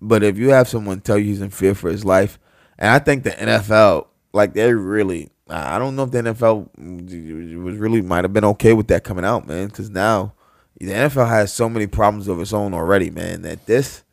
but 0.00 0.24
if 0.24 0.36
you 0.36 0.48
have 0.48 0.66
someone 0.66 1.00
tell 1.00 1.16
you 1.16 1.26
he's 1.26 1.40
in 1.40 1.50
fear 1.50 1.76
for 1.76 1.90
his 1.90 2.04
life, 2.04 2.40
and 2.76 2.90
I 2.90 2.98
think 2.98 3.22
the 3.22 3.30
NFL, 3.30 4.06
like 4.32 4.54
they 4.54 4.72
really, 4.72 5.30
I 5.48 5.78
don't 5.78 5.96
know 5.96 6.04
if 6.04 6.10
the 6.10 6.18
NFL 6.18 7.62
was 7.64 7.76
really 7.76 8.02
might 8.02 8.24
have 8.24 8.32
been 8.32 8.44
okay 8.44 8.72
with 8.74 8.88
that 8.88 9.04
coming 9.04 9.24
out, 9.24 9.46
man, 9.46 9.68
because 9.68 9.90
now 9.90 10.34
the 10.78 10.86
NFL 10.86 11.28
has 11.28 11.52
so 11.52 11.68
many 11.68 11.86
problems 11.86 12.28
of 12.28 12.40
its 12.40 12.52
own 12.52 12.74
already, 12.74 13.10
man, 13.10 13.42
that 13.42 13.66
this 13.66 14.04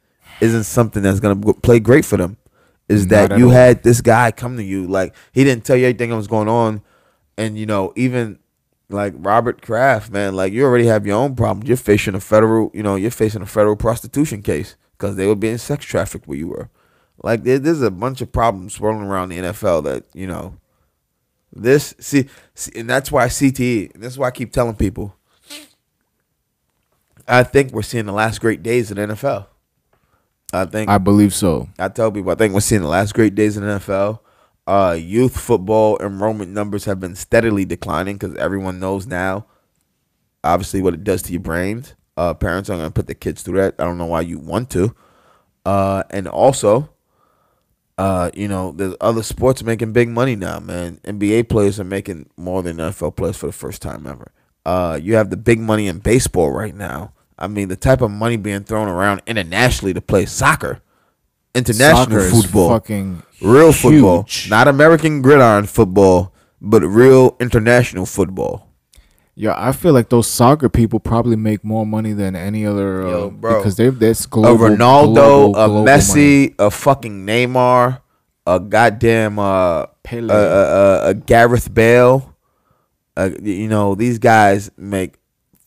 isn't 0.41 0.63
something 0.63 1.03
that's 1.03 1.19
gonna 1.19 1.53
play 1.55 1.79
great 1.79 2.05
for 2.05 2.17
them. 2.17 2.37
Is 2.87 3.07
Not 3.07 3.29
that 3.29 3.39
you 3.39 3.45
all. 3.45 3.51
had 3.51 3.83
this 3.83 4.01
guy 4.01 4.31
come 4.31 4.57
to 4.57 4.63
you 4.63 4.87
like 4.87 5.15
he 5.31 5.43
didn't 5.43 5.65
tell 5.65 5.75
you 5.75 5.85
anything 5.85 6.11
that 6.11 6.15
was 6.15 6.27
going 6.27 6.47
on, 6.47 6.81
and 7.37 7.57
you 7.57 7.65
know 7.65 7.93
even 7.95 8.39
like 8.89 9.13
Robert 9.17 9.61
Kraft, 9.61 10.11
man, 10.11 10.35
like 10.35 10.53
you 10.53 10.63
already 10.63 10.85
have 10.85 11.05
your 11.05 11.17
own 11.17 11.35
problems. 11.35 11.67
You're 11.67 11.77
facing 11.77 12.15
a 12.15 12.19
federal, 12.19 12.71
you 12.73 12.83
know, 12.83 12.95
you're 12.95 13.11
facing 13.11 13.41
a 13.41 13.47
federal 13.47 13.75
prostitution 13.75 14.41
case 14.41 14.75
because 14.97 15.15
they 15.15 15.25
were 15.25 15.35
being 15.35 15.57
sex 15.57 15.85
trafficked 15.85 16.27
where 16.27 16.37
you 16.37 16.47
were. 16.47 16.69
Like 17.23 17.43
there, 17.43 17.59
there's 17.59 17.81
a 17.81 17.91
bunch 17.91 18.21
of 18.21 18.31
problems 18.31 18.73
swirling 18.73 19.07
around 19.07 19.29
the 19.29 19.37
NFL 19.37 19.83
that 19.85 20.05
you 20.13 20.27
know. 20.27 20.57
This 21.55 21.95
see, 21.99 22.27
see 22.53 22.71
and 22.75 22.89
that's 22.89 23.11
why 23.11 23.27
CTE. 23.27 23.95
And 23.95 24.03
is 24.03 24.17
why 24.17 24.27
I 24.27 24.31
keep 24.31 24.51
telling 24.51 24.75
people. 24.75 25.15
I 27.27 27.43
think 27.43 27.71
we're 27.71 27.81
seeing 27.81 28.05
the 28.05 28.11
last 28.11 28.39
great 28.41 28.61
days 28.61 28.91
of 28.91 28.97
the 28.97 29.07
NFL. 29.07 29.47
I 30.53 30.65
think 30.65 30.89
I 30.89 30.97
believe 30.97 31.33
so. 31.33 31.69
I 31.79 31.89
tell 31.89 32.11
people 32.11 32.31
I 32.31 32.35
think 32.35 32.53
we're 32.53 32.59
seeing 32.59 32.81
the 32.81 32.87
last 32.87 33.13
great 33.13 33.35
days 33.35 33.57
in 33.57 33.63
the 33.63 33.79
NFL. 33.79 34.19
Uh, 34.67 34.97
youth 34.99 35.39
football 35.39 35.97
enrollment 36.01 36.51
numbers 36.51 36.85
have 36.85 36.99
been 36.99 37.15
steadily 37.15 37.65
declining 37.65 38.17
because 38.17 38.35
everyone 38.35 38.79
knows 38.79 39.05
now, 39.05 39.45
obviously, 40.43 40.81
what 40.81 40.93
it 40.93 41.03
does 41.03 41.21
to 41.21 41.31
your 41.31 41.41
brains. 41.41 41.93
Uh, 42.17 42.33
parents 42.33 42.69
aren't 42.69 42.79
going 42.79 42.89
to 42.89 42.93
put 42.93 43.07
their 43.07 43.15
kids 43.15 43.43
through 43.43 43.59
that. 43.59 43.75
I 43.77 43.83
don't 43.83 43.97
know 43.97 44.05
why 44.05 44.21
you 44.21 44.39
want 44.39 44.69
to. 44.71 44.95
Uh, 45.65 46.03
and 46.09 46.27
also, 46.27 46.89
uh, 47.97 48.29
you 48.33 48.47
know, 48.47 48.71
there's 48.73 48.95
other 48.99 49.23
sports 49.23 49.63
making 49.63 49.93
big 49.93 50.09
money 50.09 50.35
now, 50.35 50.59
man. 50.59 50.99
NBA 51.03 51.47
players 51.49 51.79
are 51.79 51.85
making 51.85 52.29
more 52.35 52.61
than 52.61 52.77
NFL 52.77 53.15
players 53.15 53.37
for 53.37 53.47
the 53.47 53.53
first 53.53 53.81
time 53.81 54.05
ever. 54.05 54.31
Uh, 54.65 54.99
you 55.01 55.15
have 55.15 55.29
the 55.29 55.37
big 55.37 55.59
money 55.59 55.87
in 55.87 55.99
baseball 55.99 56.51
right 56.51 56.75
now. 56.75 57.13
I 57.37 57.47
mean, 57.47 57.67
the 57.67 57.75
type 57.75 58.01
of 58.01 58.11
money 58.11 58.37
being 58.37 58.63
thrown 58.63 58.87
around 58.87 59.21
internationally 59.27 59.93
to 59.93 60.01
play 60.01 60.25
soccer, 60.25 60.81
international 61.53 62.19
Soccer 62.19 62.29
football, 62.29 62.69
fucking 62.69 63.23
real 63.41 63.71
football, 63.71 64.25
not 64.49 64.67
American 64.67 65.21
gridiron 65.21 65.65
football, 65.65 66.33
but 66.61 66.81
real 66.83 67.35
international 67.39 68.05
football. 68.05 68.64
Yeah, 69.37 69.53
I 69.57 69.73
feel 69.73 69.91
like 69.91 70.07
those 70.09 70.27
soccer 70.27 70.69
people 70.69 70.99
probably 71.01 71.35
make 71.35 71.61
more 71.63 71.85
money 71.85 72.13
than 72.13 72.35
any 72.37 72.65
other 72.65 73.05
uh, 73.05 73.09
Yo, 73.09 73.29
bro. 73.31 73.57
because 73.59 73.75
they've 73.75 73.97
that's 73.97 74.25
global. 74.25 74.65
a 74.65 74.69
Ronaldo, 74.69 75.13
global, 75.13 75.49
a 75.49 75.67
global 75.67 75.73
money. 75.83 75.91
Messi, 75.91 76.55
a 76.57 76.71
fucking 76.71 77.25
Neymar, 77.25 78.01
a 78.47 78.59
goddamn 78.61 79.37
uh, 79.37 79.87
Pele. 80.03 80.33
a, 80.33 80.37
a, 80.37 80.63
a, 81.07 81.09
a 81.09 81.13
Gareth 81.13 81.73
Bale. 81.73 82.33
Uh, 83.17 83.29
you 83.41 83.67
know 83.67 83.93
these 83.95 84.19
guys 84.19 84.71
make 84.77 85.15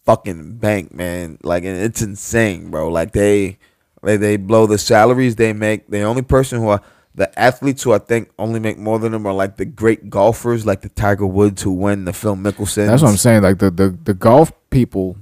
fucking 0.07 0.57
bank, 0.57 0.95
man. 0.95 1.37
Like 1.43 1.65
and 1.65 1.77
it's 1.79 2.01
insane, 2.01 2.71
bro. 2.71 2.89
Like 2.89 3.13
they, 3.13 3.59
they 4.03 4.17
they 4.17 4.37
blow 4.39 4.67
the 4.67 4.79
salaries 4.79 5.37
they 5.37 5.53
make. 5.53 5.89
The 5.89 6.03
only 6.03 6.23
person 6.23 6.59
who 6.61 6.69
are 6.69 6.81
the 7.19 7.37
athletes 7.39 7.83
who 7.83 7.93
I 7.93 7.99
think 7.99 8.31
only 8.39 8.61
make 8.61 8.79
more 8.79 9.01
than 9.01 9.11
them 9.11 9.27
are 9.27 9.33
like 9.33 9.57
the 9.57 9.65
great 9.65 10.09
golfers, 10.09 10.65
like 10.65 10.83
the 10.83 10.89
Tiger 10.89 11.27
Woods 11.27 11.63
who 11.63 11.73
win 11.73 12.05
the 12.05 12.13
Phil 12.13 12.37
Mickelson. 12.37 12.87
That's 12.87 13.03
what 13.03 13.11
I'm 13.11 13.17
saying. 13.17 13.43
Like 13.43 13.59
the, 13.59 13.73
the, 13.73 13.89
the 14.05 14.15
golf 14.15 14.53
people, 14.71 15.17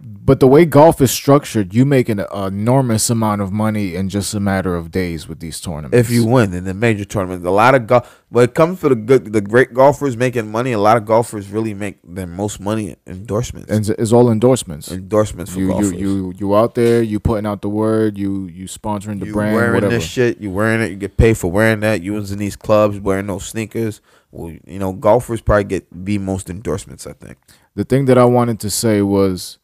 but 0.00 0.38
the 0.38 0.46
way 0.46 0.64
golf 0.64 1.00
is 1.00 1.10
structured, 1.10 1.74
you 1.74 1.84
make 1.84 2.08
an 2.08 2.24
enormous 2.32 3.10
amount 3.10 3.40
of 3.42 3.50
money 3.52 3.94
in 3.96 4.08
just 4.08 4.32
a 4.32 4.40
matter 4.40 4.76
of 4.76 4.90
days 4.90 5.26
with 5.28 5.40
these 5.40 5.60
tournaments. 5.60 5.96
if 5.96 6.08
you 6.10 6.24
win 6.24 6.54
in 6.54 6.64
the 6.64 6.74
major 6.74 7.04
tournaments. 7.04 7.44
A 7.46 7.50
lot 7.50 7.74
of 7.74 7.86
golf 7.86 8.22
when 8.28 8.44
it 8.44 8.54
comes 8.54 8.80
to 8.80 8.90
the 8.90 8.94
good 8.94 9.32
the 9.32 9.40
great 9.40 9.74
golfers 9.74 10.16
making 10.16 10.50
money, 10.52 10.72
a 10.72 10.78
lot 10.78 10.96
of 10.96 11.04
golfers 11.04 11.48
really 11.50 11.74
make 11.74 11.98
their 12.04 12.26
most 12.26 12.60
money 12.60 12.90
in 12.90 12.96
endorsements. 13.06 13.70
and 13.70 13.88
it's 13.98 14.12
all 14.12 14.30
endorsements. 14.30 14.90
endorsements 14.92 15.52
for 15.52 15.58
You, 15.60 15.68
golfers. 15.68 15.92
you 15.92 15.98
you 15.98 16.34
you 16.38 16.56
out 16.56 16.74
there, 16.76 17.02
you 17.02 17.18
putting 17.18 17.46
out 17.46 17.62
the 17.62 17.68
word, 17.68 18.16
you 18.16 18.46
you 18.46 18.66
sponsoring 18.66 19.18
the 19.18 19.26
you 19.26 19.32
brand, 19.32 19.54
wearing 19.56 19.74
whatever. 19.74 19.92
this 19.94 20.04
shit, 20.04 20.40
you 20.40 20.50
wearing 20.50 20.80
it, 20.80 20.90
you 20.90 20.96
get 20.96 21.16
paid 21.16 21.36
for 21.36 21.50
wearing 21.50 21.80
that. 21.80 22.02
You 22.02 22.12
was 22.12 22.30
in 22.30 22.38
these 22.38 22.54
clubs 22.56 23.00
wearing 23.00 23.26
those 23.26 23.46
sneakers. 23.46 24.00
Well, 24.30 24.54
you 24.66 24.78
know, 24.78 24.92
golfers 24.92 25.40
probably 25.40 25.64
get 25.64 25.86
the 25.90 26.18
most 26.18 26.50
endorsements. 26.50 27.06
I 27.06 27.14
think. 27.14 27.38
the 27.74 27.84
thing 27.84 28.04
that 28.04 28.18
I 28.18 28.24
wanted 28.26 28.60
to 28.60 28.70
say 28.70 29.02
was 29.02 29.58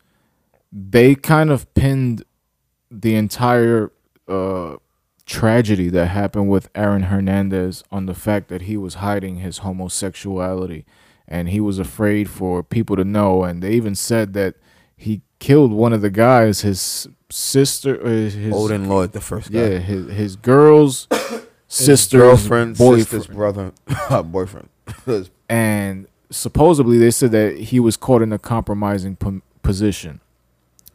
they 0.77 1.15
kind 1.15 1.51
of 1.51 1.73
pinned 1.75 2.25
the 2.91 3.15
entire 3.15 3.93
uh, 4.29 4.77
tragedy 5.25 5.89
that 5.91 6.07
happened 6.07 6.49
with 6.49 6.69
Aaron 6.75 7.05
Hernandez 7.05 7.85
on 7.93 8.07
the 8.07 8.15
fact 8.15 8.49
that 8.49 8.63
he 8.63 8.77
was 8.77 8.95
hiding 8.95 9.37
his 9.37 9.59
homosexuality 9.59 10.85
and 11.29 11.49
he 11.49 11.61
was 11.61 11.79
afraid 11.79 12.29
for 12.29 12.63
people 12.63 12.97
to 12.97 13.05
know. 13.05 13.45
And 13.45 13.63
they 13.63 13.73
even 13.75 13.95
said 13.95 14.33
that 14.35 14.57
he 14.97 15.23
killed 15.39 15.73
one 15.73 15.93
of 15.93 16.03
the 16.03 16.11
guys, 16.11 16.63
his 16.63 17.07
sister, 17.31 18.01
uh, 18.05 18.09
his 18.09 18.53
Odin 18.53 18.89
Lloyd, 18.89 19.13
the 19.13 19.21
first 19.21 19.53
guy. 19.53 19.61
yeah, 19.61 19.79
his 19.79 20.11
his 20.13 20.37
girl's 20.37 21.07
His 21.67 21.87
sister's 21.87 22.21
girlfriend, 22.21 22.79
boyfriend. 22.79 23.09
sister's 23.09 23.27
brother, 23.27 23.73
boyfriend. 24.25 24.69
and 25.49 26.07
supposedly 26.31 26.99
they 26.99 27.11
said 27.11 27.33
that 27.33 27.57
he 27.57 27.81
was 27.81 27.97
caught 27.97 28.23
in 28.23 28.33
a 28.33 28.39
compromising 28.39 29.17
p- 29.17 29.41
position. 29.63 30.21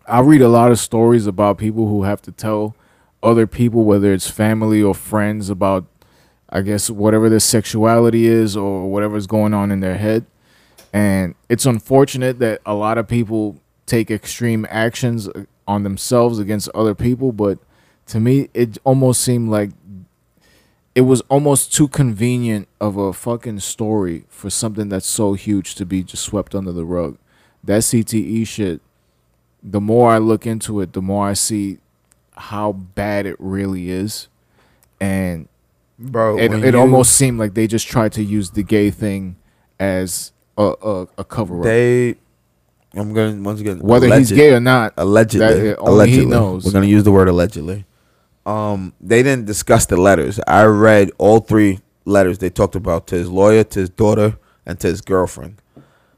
I 0.09 0.21
read 0.21 0.41
a 0.41 0.49
lot 0.49 0.71
of 0.71 0.79
stories 0.79 1.27
about 1.27 1.59
people 1.59 1.87
who 1.87 2.03
have 2.03 2.21
to 2.23 2.31
tell 2.31 2.75
other 3.21 3.45
people, 3.45 3.83
whether 3.83 4.11
it's 4.11 4.29
family 4.29 4.81
or 4.81 4.95
friends, 4.95 5.49
about 5.49 5.85
I 6.49 6.61
guess 6.61 6.89
whatever 6.89 7.29
their 7.29 7.39
sexuality 7.39 8.25
is 8.25 8.57
or 8.57 8.89
whatever's 8.89 9.27
going 9.27 9.53
on 9.53 9.71
in 9.71 9.81
their 9.81 9.97
head. 9.97 10.25
And 10.91 11.35
it's 11.47 11.67
unfortunate 11.67 12.39
that 12.39 12.61
a 12.65 12.73
lot 12.73 12.97
of 12.97 13.07
people 13.07 13.61
take 13.85 14.09
extreme 14.09 14.65
actions 14.69 15.27
uh, 15.27 15.45
on 15.67 15.83
themselves 15.83 16.39
against 16.39 16.69
other 16.73 16.95
people, 16.95 17.31
but 17.31 17.59
to 18.07 18.19
me, 18.19 18.49
it 18.55 18.79
almost 18.83 19.21
seemed 19.21 19.49
like 19.49 19.69
it 20.95 21.01
was 21.01 21.21
almost 21.29 21.71
too 21.71 21.87
convenient 21.87 22.67
of 22.81 22.97
a 22.97 23.13
fucking 23.13 23.59
story 23.59 24.25
for 24.27 24.49
something 24.49 24.89
that's 24.89 25.05
so 25.05 25.33
huge 25.33 25.75
to 25.75 25.85
be 25.85 26.03
just 26.03 26.23
swept 26.23 26.55
under 26.55 26.71
the 26.71 26.85
rug. 26.85 27.19
That 27.63 27.81
CTE 27.81 28.47
shit, 28.47 28.81
the 29.63 29.81
more 29.81 30.11
I 30.11 30.17
look 30.17 30.45
into 30.47 30.79
it, 30.81 30.93
the 30.93 31.01
more 31.01 31.27
I 31.27 31.33
see 31.33 31.79
how 32.35 32.71
bad 32.71 33.25
it 33.25 33.35
really 33.39 33.89
is, 33.91 34.27
and 34.99 35.47
bro. 35.97 36.37
it, 36.37 36.53
it 36.53 36.73
you- 36.73 36.79
almost 36.79 37.13
seemed 37.13 37.39
like 37.39 37.53
they 37.53 37.67
just 37.67 37.87
tried 37.87 38.13
to 38.13 38.23
use 38.23 38.51
the 38.51 38.63
gay 38.63 38.89
thing 38.91 39.35
as 39.79 40.31
a 40.57 40.73
a, 40.81 41.07
a 41.19 41.23
cover 41.23 41.59
up. 41.59 41.63
they. 41.63 42.15
I'm 42.95 43.13
gonna 43.13 43.39
once 43.43 43.59
again 43.61 43.79
Whether 43.79 44.07
he's 44.17 44.31
gay 44.31 44.51
or 44.51 44.59
not, 44.59 44.93
allegedly, 44.97 45.69
That- 45.69 45.77
only 45.79 46.09
he 46.09 46.25
knows. 46.25 46.65
We're 46.65 46.71
gonna 46.71 46.87
use 46.87 47.03
the 47.03 47.11
word 47.11 47.27
allegedly. 47.27 47.85
Um, 48.47 48.93
they 48.99 49.21
didn't 49.21 49.45
discuss 49.45 49.85
the 49.85 49.95
letters. 49.97 50.39
I 50.47 50.63
read 50.63 51.11
all 51.19 51.39
three 51.39 51.81
letters 52.05 52.39
they 52.39 52.49
talked 52.49 52.73
about 52.75 53.05
to 53.07 53.15
his 53.15 53.29
lawyer, 53.29 53.63
to 53.63 53.79
his 53.81 53.91
daughter, 53.91 54.37
and 54.65 54.79
to 54.79 54.87
his 54.87 55.01
girlfriend. 55.01 55.61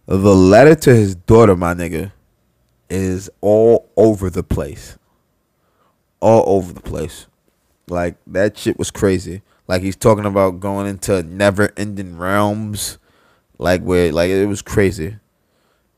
The 0.05 0.33
letter 0.33 0.75
to 0.75 0.95
his 0.95 1.13
daughter, 1.15 1.57
my 1.57 1.73
nigga, 1.73 2.13
is 2.91 3.29
all 3.41 3.89
over 3.97 4.29
the 4.29 4.43
place. 4.43 4.97
All 6.19 6.43
over 6.57 6.71
the 6.73 6.81
place. 6.81 7.25
Like 7.87 8.15
that 8.27 8.57
shit 8.57 8.77
was 8.77 8.91
crazy. 8.91 9.41
Like 9.67 9.81
he's 9.81 9.95
talking 9.95 10.25
about 10.25 10.59
going 10.59 10.87
into 10.87 11.23
never 11.23 11.71
ending 11.77 12.17
realms. 12.17 12.97
Like 13.57 13.81
where 13.81 14.11
like 14.11 14.29
it 14.29 14.45
was 14.47 14.61
crazy. 14.61 15.17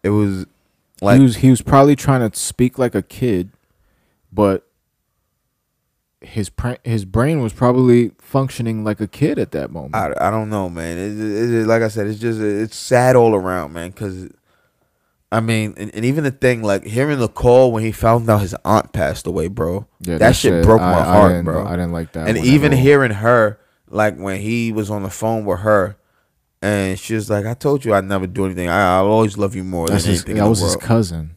It 0.03 0.10
was 0.10 0.45
like 1.01 1.17
he 1.17 1.23
was 1.23 1.36
he 1.38 1.49
was 1.49 1.62
probably 1.62 1.95
trying 1.95 2.29
to 2.29 2.38
speak 2.38 2.77
like 2.77 2.93
a 2.95 3.01
kid, 3.01 3.49
but 4.32 4.67
his 6.21 6.49
pr- 6.49 6.75
his 6.84 7.03
brain 7.06 7.41
was 7.41 7.51
probably 7.53 8.12
functioning 8.17 8.84
like 8.84 9.01
a 9.01 9.08
kid 9.08 9.38
at 9.39 9.51
that 9.51 9.71
moment. 9.71 9.95
I, 9.95 10.13
I 10.19 10.29
don't 10.32 10.49
know, 10.49 10.69
man. 10.69 10.97
It, 10.97 11.19
it, 11.19 11.53
it- 11.62 11.67
like 11.67 11.82
I 11.82 11.88
said, 11.89 12.08
it's 12.08 12.19
just 12.19 12.39
it's 12.39 12.75
sad 12.77 13.15
all 13.15 13.36
around, 13.36 13.73
man. 13.73 13.91
Cause 13.91 14.29
I 15.34 15.39
mean, 15.39 15.74
and, 15.78 15.93
and 15.96 16.06
even 16.06 16.24
the 16.24 16.32
thing 16.32 16.62
like 16.62 16.86
hearing 16.86 17.17
the 17.17 17.28
call 17.28 17.72
when 17.72 17.84
he 17.84 17.91
found 17.91 18.30
out 18.30 18.41
his 18.41 18.56
aunt 18.63 18.93
passed 18.93 19.26
away, 19.26 19.48
bro. 19.48 19.88
Yeah, 20.00 20.19
that, 20.19 20.36
shit 20.36 20.63
broke 20.63 20.80
I- 20.82 20.91
my 20.91 21.00
I 21.00 21.04
heart, 21.04 21.43
bro. 21.46 21.65
I 21.65 21.72
didn't 21.72 21.91
like 21.91 22.12
that. 22.13 22.28
and 22.28 22.38
even 22.38 22.72
hearing 22.72 23.12
her, 23.12 23.60
like 23.89 24.15
when 24.17 24.39
he 24.39 24.72
was 24.72 24.89
on 24.91 25.02
the 25.04 25.10
phone 25.10 25.43
with 25.46 25.62
her, 25.62 25.98
and 26.62 26.98
she 27.00 27.15
was 27.15 27.30
like, 27.30 27.46
"I 27.48 27.56
told 27.56 27.84
you 27.84 27.93
I'd 27.96 28.06
never 28.06 28.28
do 28.28 28.46
anything. 28.46 28.69
I, 28.69 28.98
I'll 28.98 29.08
always 29.08 29.38
love 29.38 29.56
you 29.56 29.63
more 29.63 29.88
That's 29.88 30.04
than 30.04 30.12
his, 30.12 30.22
anything 30.22 30.36
that 30.38 30.43
in 30.43 30.50
was 30.50 30.60
the 30.60 30.65
his 30.67 30.76
cousin. 30.78 31.36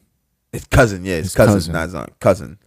His 0.53 0.65
cousin, 0.67 1.05
yeah, 1.05 1.17
his, 1.17 1.27
His 1.27 1.35
cousin, 1.35 1.55
cousin. 1.55 1.73
not 1.73 1.83
his 1.85 1.95
aunt, 1.95 2.21
cousin. 2.21 2.59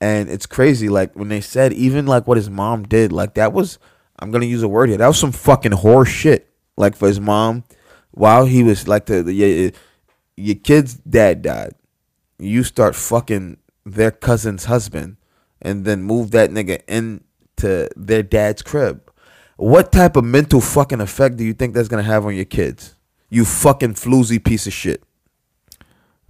And 0.00 0.28
it's 0.30 0.46
crazy, 0.46 0.88
like 0.88 1.14
when 1.14 1.28
they 1.28 1.40
said 1.40 1.72
even 1.74 2.06
like 2.06 2.26
what 2.26 2.36
his 2.36 2.48
mom 2.50 2.84
did, 2.84 3.12
like 3.12 3.34
that 3.34 3.52
was 3.52 3.78
I'm 4.18 4.30
gonna 4.30 4.46
use 4.46 4.62
a 4.62 4.68
word 4.68 4.88
here. 4.88 4.98
That 4.98 5.06
was 5.06 5.18
some 5.18 5.32
fucking 5.32 5.72
horse 5.72 6.08
shit. 6.08 6.48
Like 6.76 6.96
for 6.96 7.06
his 7.08 7.20
mom, 7.20 7.64
while 8.10 8.46
he 8.46 8.62
was 8.62 8.88
like 8.88 9.06
the, 9.06 9.22
the 9.22 9.32
your, 9.32 9.70
your 10.40 10.56
kid's 10.56 10.94
dad 10.94 11.42
died, 11.42 11.74
you 12.38 12.62
start 12.62 12.96
fucking 12.96 13.58
their 13.84 14.10
cousin's 14.10 14.64
husband, 14.64 15.16
and 15.60 15.84
then 15.84 16.02
move 16.02 16.30
that 16.30 16.50
nigga 16.50 16.80
into 16.88 17.88
their 17.96 18.22
dad's 18.22 18.62
crib. 18.62 19.10
What 19.56 19.92
type 19.92 20.16
of 20.16 20.24
mental 20.24 20.60
fucking 20.60 21.00
effect 21.00 21.36
do 21.36 21.44
you 21.44 21.52
think 21.52 21.74
that's 21.74 21.88
gonna 21.88 22.02
have 22.02 22.24
on 22.24 22.34
your 22.34 22.46
kids? 22.46 22.94
You 23.28 23.44
fucking 23.44 23.94
floozy 23.94 24.42
piece 24.42 24.66
of 24.66 24.72
shit. 24.72 25.02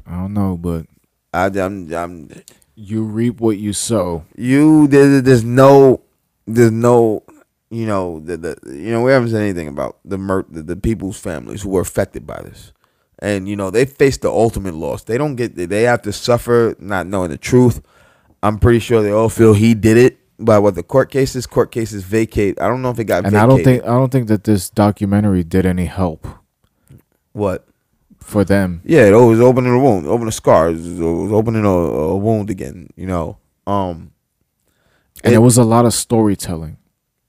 I 0.06 0.16
don't 0.16 0.34
know, 0.34 0.56
but 0.56 0.86
I, 1.32 1.46
I'm, 1.46 1.92
I'm, 1.94 2.28
you 2.74 3.04
reap 3.04 3.40
what 3.40 3.58
you 3.58 3.72
sow. 3.72 4.24
you 4.36 4.88
there, 4.88 5.20
there's 5.20 5.44
no 5.44 6.02
there's 6.46 6.72
no 6.72 7.22
you 7.70 7.86
know 7.86 8.18
the, 8.20 8.36
the 8.36 8.58
you 8.66 8.90
know 8.90 9.02
we 9.02 9.12
haven't 9.12 9.30
said 9.30 9.42
anything 9.42 9.68
about 9.68 9.98
the, 10.04 10.18
mur- 10.18 10.46
the 10.50 10.62
the 10.62 10.76
people's 10.76 11.18
families 11.18 11.62
who 11.62 11.70
were 11.70 11.80
affected 11.80 12.26
by 12.26 12.42
this 12.42 12.72
and 13.20 13.48
you 13.48 13.56
know 13.56 13.70
they 13.70 13.84
face 13.84 14.16
the 14.18 14.30
ultimate 14.30 14.74
loss. 14.74 15.04
They 15.04 15.18
don't 15.18 15.36
get 15.36 15.54
they 15.56 15.82
have 15.82 16.02
to 16.02 16.12
suffer 16.12 16.74
not 16.78 17.06
knowing 17.06 17.30
the 17.30 17.38
truth. 17.38 17.80
I'm 18.42 18.58
pretty 18.58 18.78
sure 18.78 19.02
they 19.02 19.10
all 19.12 19.28
feel 19.28 19.52
he 19.54 19.74
did 19.74 19.96
it 19.98 20.18
by 20.38 20.58
what 20.58 20.74
the 20.74 20.82
court 20.82 21.10
cases 21.10 21.46
court 21.46 21.70
cases 21.70 22.02
vacate. 22.04 22.60
I 22.60 22.68
don't 22.68 22.80
know 22.82 22.90
if 22.90 22.98
it 22.98 23.04
got 23.04 23.24
And 23.24 23.32
vacated 23.32 23.42
I 23.42 23.46
don't 23.46 23.64
think 23.64 23.82
I 23.84 23.88
don't 23.88 24.10
think 24.10 24.28
that 24.28 24.44
this 24.44 24.70
documentary 24.70 25.44
did 25.44 25.66
any 25.66 25.84
help. 25.86 26.26
What? 27.32 27.66
For 28.20 28.44
them. 28.44 28.80
yeah 28.84 29.06
it 29.06 29.10
was 29.12 29.40
opening 29.40 29.72
a 29.72 29.78
wound 29.78 30.06
opening 30.06 30.28
a 30.28 30.32
scar. 30.32 30.68
It 30.70 30.74
was, 30.76 31.00
opening 31.32 31.64
a, 31.64 31.68
a 31.68 32.16
wound 32.16 32.48
again 32.50 32.88
you 32.96 33.06
know. 33.06 33.38
Um 33.66 34.12
And 35.24 35.26
It- 35.26 35.30
there 35.30 35.40
was 35.40 35.58
a 35.58 35.64
lot 35.64 35.84
of 35.84 35.92
storytelling. 35.92 36.76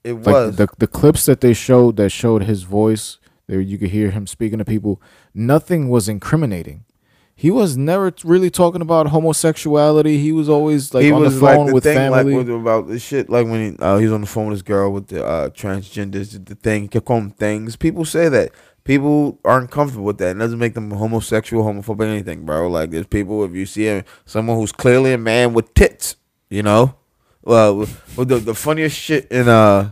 it 0.04 0.14
Like 0.14 0.26
was. 0.26 0.56
the 0.56 0.68
the 0.78 0.86
clips 0.86 1.26
that 1.26 1.40
they 1.40 1.54
showed 1.54 1.96
that 1.96 2.10
showed 2.10 2.44
his 2.44 2.62
voice, 2.62 3.18
there 3.52 3.60
you 3.60 3.76
could 3.76 3.90
hear 3.90 4.10
him 4.10 4.26
speaking 4.26 4.58
to 4.58 4.64
people. 4.64 4.98
Nothing 5.34 5.90
was 5.90 6.08
incriminating. 6.08 6.86
He 7.34 7.50
was 7.50 7.76
never 7.76 8.10
really 8.24 8.48
talking 8.48 8.80
about 8.80 9.08
homosexuality. 9.08 10.16
He 10.16 10.32
was 10.32 10.48
always 10.48 10.94
like 10.94 11.04
he 11.04 11.12
on 11.12 11.20
was 11.20 11.34
the 11.34 11.40
phone 11.40 11.66
like 11.66 11.74
with 11.74 11.84
the 11.84 11.90
thing 11.90 11.98
family. 11.98 12.34
like 12.34 12.46
with, 12.46 12.54
about 12.54 12.88
the 12.88 12.98
shit 12.98 13.28
like 13.28 13.46
when 13.46 13.72
he, 13.72 13.78
uh, 13.78 13.98
he 13.98 14.04
was 14.06 14.12
on 14.14 14.22
the 14.22 14.26
phone 14.26 14.46
with 14.46 14.54
his 14.54 14.62
girl 14.62 14.90
with 14.90 15.08
the 15.08 15.22
uh, 15.22 15.50
transgenders 15.50 16.42
the 16.46 16.54
thing 16.54 16.82
he 16.82 16.88
kept 16.88 17.04
calling 17.04 17.24
them 17.24 17.32
things 17.32 17.76
people 17.76 18.06
say 18.06 18.30
that 18.30 18.52
people 18.84 19.38
aren't 19.44 19.70
comfortable 19.70 20.04
with 20.04 20.18
that 20.18 20.36
it 20.36 20.38
doesn't 20.38 20.58
make 20.58 20.74
them 20.74 20.90
homosexual 20.90 21.64
homophobic 21.64 22.06
anything 22.06 22.44
bro 22.46 22.68
like 22.68 22.90
there's 22.90 23.06
people 23.06 23.44
if 23.44 23.52
you 23.52 23.66
see 23.66 24.02
someone 24.24 24.56
who's 24.56 24.72
clearly 24.72 25.12
a 25.12 25.18
man 25.18 25.52
with 25.52 25.72
tits 25.74 26.16
you 26.48 26.62
know 26.62 26.94
well 27.42 27.76
with 27.76 28.28
the, 28.28 28.38
the 28.38 28.54
funniest 28.54 28.96
shit 28.96 29.26
in 29.30 29.48
uh 29.48 29.90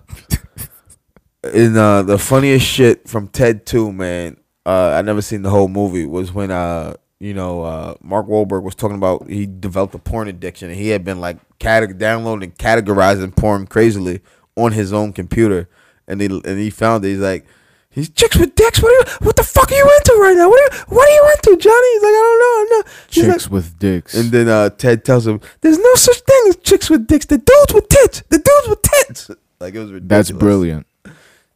in 1.55 1.76
uh 1.76 2.03
the 2.03 2.18
funniest 2.18 2.66
shit 2.66 3.09
from 3.09 3.29
Ted 3.29 3.64
2 3.66 3.92
man 3.92 4.37
uh 4.66 4.94
I 4.98 5.03
never 5.03 5.22
seen 5.22 5.42
the 5.42 5.50
whole 5.50 5.68
movie 5.68 6.05
was 6.07 6.33
when 6.33 6.50
uh 6.50 6.94
you 7.18 7.33
know 7.35 7.62
uh 7.62 7.94
Mark 8.03 8.26
Wahlberg 8.26 8.62
was 8.62 8.74
talking 8.74 8.96
about 8.96 9.29
he 9.29 9.46
developed 9.46 9.94
a 9.94 9.98
porn 9.98 10.29
addiction 10.29 10.68
and 10.70 10.79
he 10.79 10.88
had 10.88 11.05
been 11.05 11.20
like 11.20 11.38
categ- 11.59 11.98
downloading 11.98 12.50
and 12.50 12.59
categorizing 12.59 13.35
porn 13.35 13.66
crazily 13.66 14.20
on 14.57 14.72
his 14.72 14.92
own 14.92 15.12
computer 15.12 15.68
and 16.07 16.20
he 16.20 16.26
and 16.26 16.59
he 16.59 16.68
found 16.70 17.05
it 17.05 17.09
he's 17.09 17.18
like 17.20 17.46
He's 17.92 18.09
chicks 18.09 18.37
with 18.37 18.55
dicks. 18.55 18.81
What 18.81 18.90
are 18.90 19.11
you, 19.11 19.16
what 19.26 19.35
the 19.35 19.42
fuck 19.42 19.72
are 19.72 19.74
you 19.74 19.83
into 19.83 20.16
right 20.22 20.37
now? 20.37 20.48
What 20.48 20.61
are 20.61 20.76
you, 20.76 20.85
what 20.90 21.09
are 21.09 21.12
you 21.12 21.33
into, 21.35 21.61
Johnny? 21.61 21.92
He's 21.94 22.03
like, 22.03 22.11
I 22.11 22.12
don't 22.12 22.38
know. 22.38 22.61
I'm 22.62 22.79
not. 22.79 22.87
He's 23.11 23.24
like- 23.24 23.33
Chicks 23.35 23.50
with 23.50 23.79
dicks. 23.81 24.14
and 24.14 24.31
then 24.31 24.48
uh, 24.48 24.70
Ted 24.70 25.05
tells 25.05 25.26
him, 25.26 25.40
"There's 25.61 25.76
no 25.76 25.94
such 25.96 26.20
thing 26.20 26.42
as 26.50 26.57
chicks 26.59 26.88
with 26.88 27.09
dicks. 27.09 27.26
The 27.26 27.38
dudes 27.38 27.74
with 27.74 27.88
tits. 27.88 28.22
The 28.29 28.38
dudes 28.38 28.68
with 28.68 28.83
tits." 28.83 29.31
Like 29.59 29.74
it 29.74 29.81
was 29.81 29.90
ridiculous. 29.90 30.29
that's 30.29 30.38
brilliant. 30.38 30.87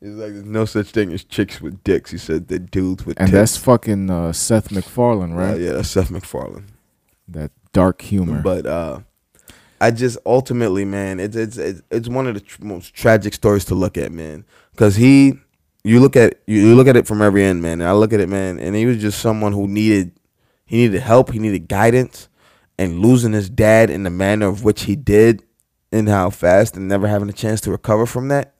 He's 0.04 0.14
like, 0.16 0.32
"There's 0.32 0.44
no 0.44 0.66
such 0.66 0.90
thing 0.90 1.12
as 1.12 1.24
chicks 1.24 1.60
with 1.62 1.82
dicks." 1.82 2.10
He 2.10 2.18
said, 2.18 2.48
that 2.48 2.70
dudes 2.70 3.06
with 3.06 3.18
And 3.18 3.28
tits." 3.28 3.32
that's 3.32 3.56
fucking 3.56 4.10
uh, 4.10 4.32
Seth 4.32 4.70
MacFarlane, 4.70 5.32
Uh, 5.32 5.36
right? 5.36 5.60
yeah, 5.60 5.72
that's 5.72 5.88
Seth 5.88 6.10
MacFarlane. 6.10 6.66
That 7.28 7.50
dark 7.72 8.02
humor. 8.02 8.42
But 8.42 8.66
uh, 8.66 9.00
I 9.80 9.90
just 9.90 10.18
ultimately, 10.26 10.84
man, 10.84 11.20
it's 11.20 11.36
it's 11.36 11.56
it's, 11.56 11.82
it's 11.90 12.08
one 12.08 12.26
of 12.26 12.34
the 12.34 12.40
tr- 12.40 12.62
most 12.64 12.92
tragic 12.94 13.32
stories 13.32 13.64
to 13.66 13.74
look 13.74 13.96
at, 13.96 14.12
man. 14.12 14.44
Because 14.72 14.96
he, 14.96 15.38
you 15.84 16.00
look 16.00 16.16
at 16.16 16.40
you, 16.46 16.60
you 16.60 16.74
look 16.74 16.86
at 16.86 16.96
it 16.96 17.06
from 17.06 17.22
every 17.22 17.42
end, 17.44 17.62
man. 17.62 17.80
And 17.80 17.88
I 17.88 17.92
look 17.92 18.12
at 18.12 18.20
it, 18.20 18.28
man, 18.28 18.58
and 18.58 18.76
he 18.76 18.84
was 18.84 18.98
just 19.00 19.20
someone 19.20 19.52
who 19.54 19.66
needed 19.66 20.12
he 20.66 20.76
needed 20.78 21.00
help, 21.00 21.32
he 21.32 21.38
needed 21.38 21.68
guidance, 21.68 22.28
and 22.78 23.00
losing 23.00 23.32
his 23.32 23.48
dad 23.50 23.88
in 23.90 24.02
the 24.02 24.10
manner 24.10 24.46
of 24.48 24.64
which 24.64 24.82
he 24.82 24.96
did, 24.96 25.44
and 25.92 26.08
how 26.08 26.28
fast, 26.30 26.76
and 26.76 26.88
never 26.88 27.06
having 27.06 27.28
a 27.28 27.32
chance 27.34 27.60
to 27.62 27.70
recover 27.70 28.06
from 28.06 28.28
that, 28.28 28.53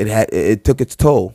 it 0.00 0.08
had 0.08 0.28
it, 0.32 0.64
took 0.64 0.80
its 0.80 0.96
toll. 0.96 1.34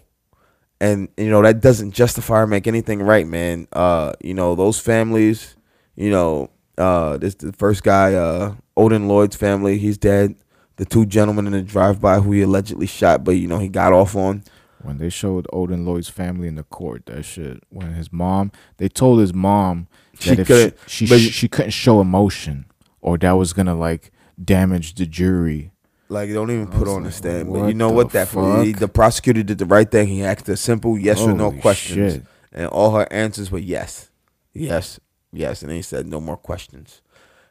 And 0.82 1.08
you 1.17 1.30
know 1.30 1.41
that 1.41 1.62
doesn't 1.62 1.91
justify 1.91 2.39
or 2.41 2.47
make 2.47 2.67
anything 2.67 3.01
right, 3.01 3.25
man. 3.28 3.67
Uh, 3.71 4.13
you 4.21 4.34
know 4.34 4.56
those 4.56 4.80
families, 4.80 5.56
you 5.95 6.10
know, 6.10 6.49
uh, 6.78 7.17
this 7.17 7.36
the 7.36 7.54
first 7.54 7.84
guy, 7.84 8.13
uh, 8.13 8.56
Odin 8.75 9.08
Lloyd's 9.08 9.36
family, 9.38 9.78
he's 9.78 9.97
dead. 9.97 10.36
The 10.78 10.84
two 10.86 11.06
gentlemen 11.06 11.47
in 11.47 11.54
the 11.54 11.62
drive-by 11.62 12.19
who 12.19 12.34
he 12.34 12.41
allegedly 12.41 12.88
shot, 12.88 13.23
but 13.23 13.32
you 13.38 13.47
know 13.47 13.60
he 13.60 13.69
got 13.69 13.93
off 13.93 14.15
on. 14.17 14.43
when 14.84 14.97
they 14.97 15.10
showed 15.10 15.47
Odin 15.54 15.86
Lloyd's 15.86 16.10
family 16.10 16.47
in 16.49 16.56
the 16.56 16.63
court, 16.63 17.06
that 17.06 17.23
shit. 17.23 17.63
When 17.69 17.93
his 17.93 18.12
mom, 18.12 18.51
they 18.78 18.89
told 18.89 19.19
his 19.21 19.34
mom 19.34 19.88
She 20.19 20.32
that 20.32 20.39
if 20.39 20.47
couldn't- 20.47 20.78
she, 20.88 21.06
she, 21.08 21.17
she 21.32 21.47
couldn't 21.47 21.71
show 21.71 22.01
emotion, 22.01 22.65
or 23.01 23.17
that 23.19 23.32
was 23.32 23.54
gonna 23.54 23.73
like 23.75 24.12
damage 24.43 24.95
the 24.95 25.06
jury. 25.06 25.71
Like 26.08 26.32
don't 26.32 26.52
even 26.52 26.68
put 26.68 26.88
on 26.88 27.04
the 27.04 27.12
stand. 27.12 27.52
But 27.52 27.68
you 27.68 27.74
know 27.74 27.89
what? 27.89 28.12
That 28.12 28.30
he, 28.63 28.74
the 28.74 28.88
prosecutor 28.88 29.44
did 29.44 29.58
the 29.58 29.65
right 29.65 29.89
thing. 29.89 30.08
He 30.08 30.24
asked 30.24 30.48
a 30.50 30.58
simple 30.58 30.98
yes 30.98 31.22
or 31.22 31.34
no 31.34 31.46
Holy 31.50 31.62
questions, 31.62 32.13
shit. 32.13 32.24
and 32.52 32.68
all 32.68 32.91
her 32.91 33.08
answers 33.12 33.50
were 33.50 33.60
yes, 33.60 34.10
yes, 34.54 35.00
yes. 35.34 35.63
And 35.63 35.72
he 35.72 35.82
said 35.82 36.06
no 36.06 36.20
more 36.20 36.38
questions. 36.38 37.02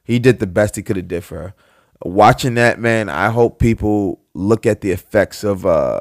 He 0.05 0.19
did 0.19 0.39
the 0.39 0.47
best 0.47 0.77
he 0.77 0.83
could 0.83 0.97
have 0.97 1.09
did 1.09 1.25
for 1.25 1.39
her. 1.39 1.55
Watching 2.05 2.55
that 2.55 2.79
man, 2.79 3.09
I 3.09 3.31
hope 3.31 3.59
people 3.59 4.21
look 4.35 4.67
at 4.67 4.83
the 4.83 4.93
effects 4.93 5.43
of 5.43 5.67
uh, 5.67 6.01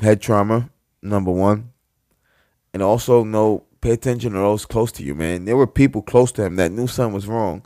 head 0.00 0.20
trauma. 0.20 0.70
Number 1.00 1.30
one, 1.30 1.70
and 2.74 2.82
also 2.82 3.22
know 3.22 3.64
pay 3.80 3.92
attention 3.92 4.32
to 4.32 4.38
those 4.38 4.66
close 4.66 4.90
to 4.92 5.04
you, 5.04 5.14
man. 5.14 5.44
There 5.44 5.56
were 5.56 5.66
people 5.66 6.02
close 6.02 6.32
to 6.32 6.44
him 6.44 6.56
that 6.56 6.72
knew 6.72 6.86
something 6.86 7.14
was 7.14 7.28
wrong. 7.28 7.64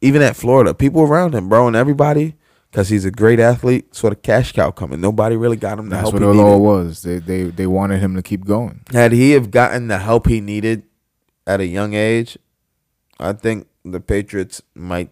Even 0.00 0.22
at 0.22 0.36
Florida, 0.36 0.72
people 0.72 1.02
around 1.02 1.34
him, 1.34 1.50
bro, 1.50 1.66
and 1.66 1.76
everybody, 1.76 2.36
because 2.70 2.88
he's 2.88 3.04
a 3.04 3.10
great 3.10 3.40
athlete, 3.40 3.94
Sort 3.94 4.12
of 4.12 4.22
cash 4.22 4.52
cow 4.52 4.70
coming. 4.70 5.00
Nobody 5.00 5.36
really 5.36 5.56
got 5.56 5.78
him 5.78 5.88
the 5.88 5.96
That's 5.96 6.10
help 6.10 6.14
That's 6.14 6.24
what 6.24 6.36
it 6.36 6.40
all 6.40 6.60
was. 6.60 7.02
They 7.02 7.18
they 7.18 7.44
they 7.44 7.66
wanted 7.66 8.00
him 8.00 8.14
to 8.14 8.22
keep 8.22 8.44
going. 8.44 8.82
Had 8.92 9.12
he 9.12 9.32
have 9.32 9.50
gotten 9.50 9.88
the 9.88 9.98
help 9.98 10.26
he 10.28 10.40
needed 10.40 10.84
at 11.46 11.60
a 11.60 11.66
young 11.66 11.94
age, 11.94 12.38
I 13.18 13.32
think 13.32 13.68
the 13.84 14.00
Patriots 14.00 14.62
might. 14.74 15.10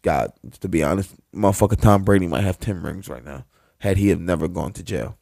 God, 0.00 0.32
to 0.60 0.68
be 0.68 0.82
honest, 0.82 1.14
motherfucker 1.34 1.78
Tom 1.78 2.02
Brady 2.02 2.26
might 2.26 2.44
have 2.44 2.58
ten 2.58 2.82
rings 2.82 3.08
right 3.10 3.24
now 3.24 3.44
had 3.80 3.98
he 3.98 4.08
have 4.08 4.20
never 4.20 4.48
gone 4.48 4.72
to 4.72 4.82
jail. 4.82 5.18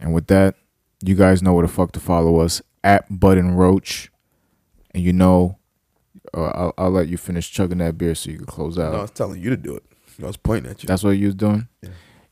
And 0.00 0.12
with 0.12 0.26
that, 0.26 0.56
you 1.00 1.14
guys 1.14 1.42
know 1.42 1.54
where 1.54 1.66
the 1.66 1.72
fuck 1.72 1.92
to 1.92 2.00
follow 2.00 2.40
us 2.40 2.60
at 2.82 3.20
Button 3.20 3.54
Roach, 3.54 4.10
and 4.92 5.02
you 5.02 5.12
know, 5.12 5.58
uh, 6.34 6.42
I'll, 6.54 6.74
I'll 6.78 6.90
let 6.90 7.08
you 7.08 7.16
finish 7.16 7.50
chugging 7.50 7.78
that 7.78 7.98
beer 7.98 8.14
so 8.14 8.30
you 8.30 8.36
can 8.38 8.46
close 8.46 8.78
out. 8.78 8.92
No, 8.92 8.98
I 8.98 9.02
was 9.02 9.10
telling 9.10 9.40
you 9.42 9.50
to 9.50 9.56
do 9.56 9.74
it. 9.76 9.82
I 10.22 10.26
was 10.26 10.36
pointing 10.36 10.70
at 10.70 10.82
you. 10.82 10.86
That's 10.86 11.02
what 11.02 11.10
you 11.10 11.26
was 11.26 11.34
doing. 11.34 11.68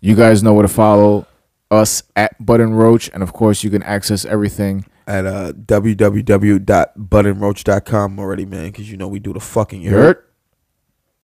You 0.01 0.15
guys 0.15 0.43
know 0.43 0.55
where 0.55 0.63
to 0.63 0.69
follow 0.69 1.27
us 1.71 2.03
at 2.17 2.45
Button 2.45 2.75
Roach, 2.75 3.11
and 3.13 3.23
of 3.23 3.33
course, 3.33 3.65
you 3.65 3.71
can 3.71 3.83
access 3.83 4.25
everything. 4.25 4.85
at 5.07 5.27
uh, 5.27 5.53
www.buttonroach.com 5.53 8.19
already, 8.19 8.47
man, 8.47 8.67
because 8.67 8.91
you 8.91 8.97
know 8.97 9.09
we 9.09 9.19
do 9.19 9.33
the 9.33 9.41
fucking. 9.41 9.83
You 9.83 9.91
You 9.91 9.97
heard? 9.97 10.17
heard? 10.17 10.25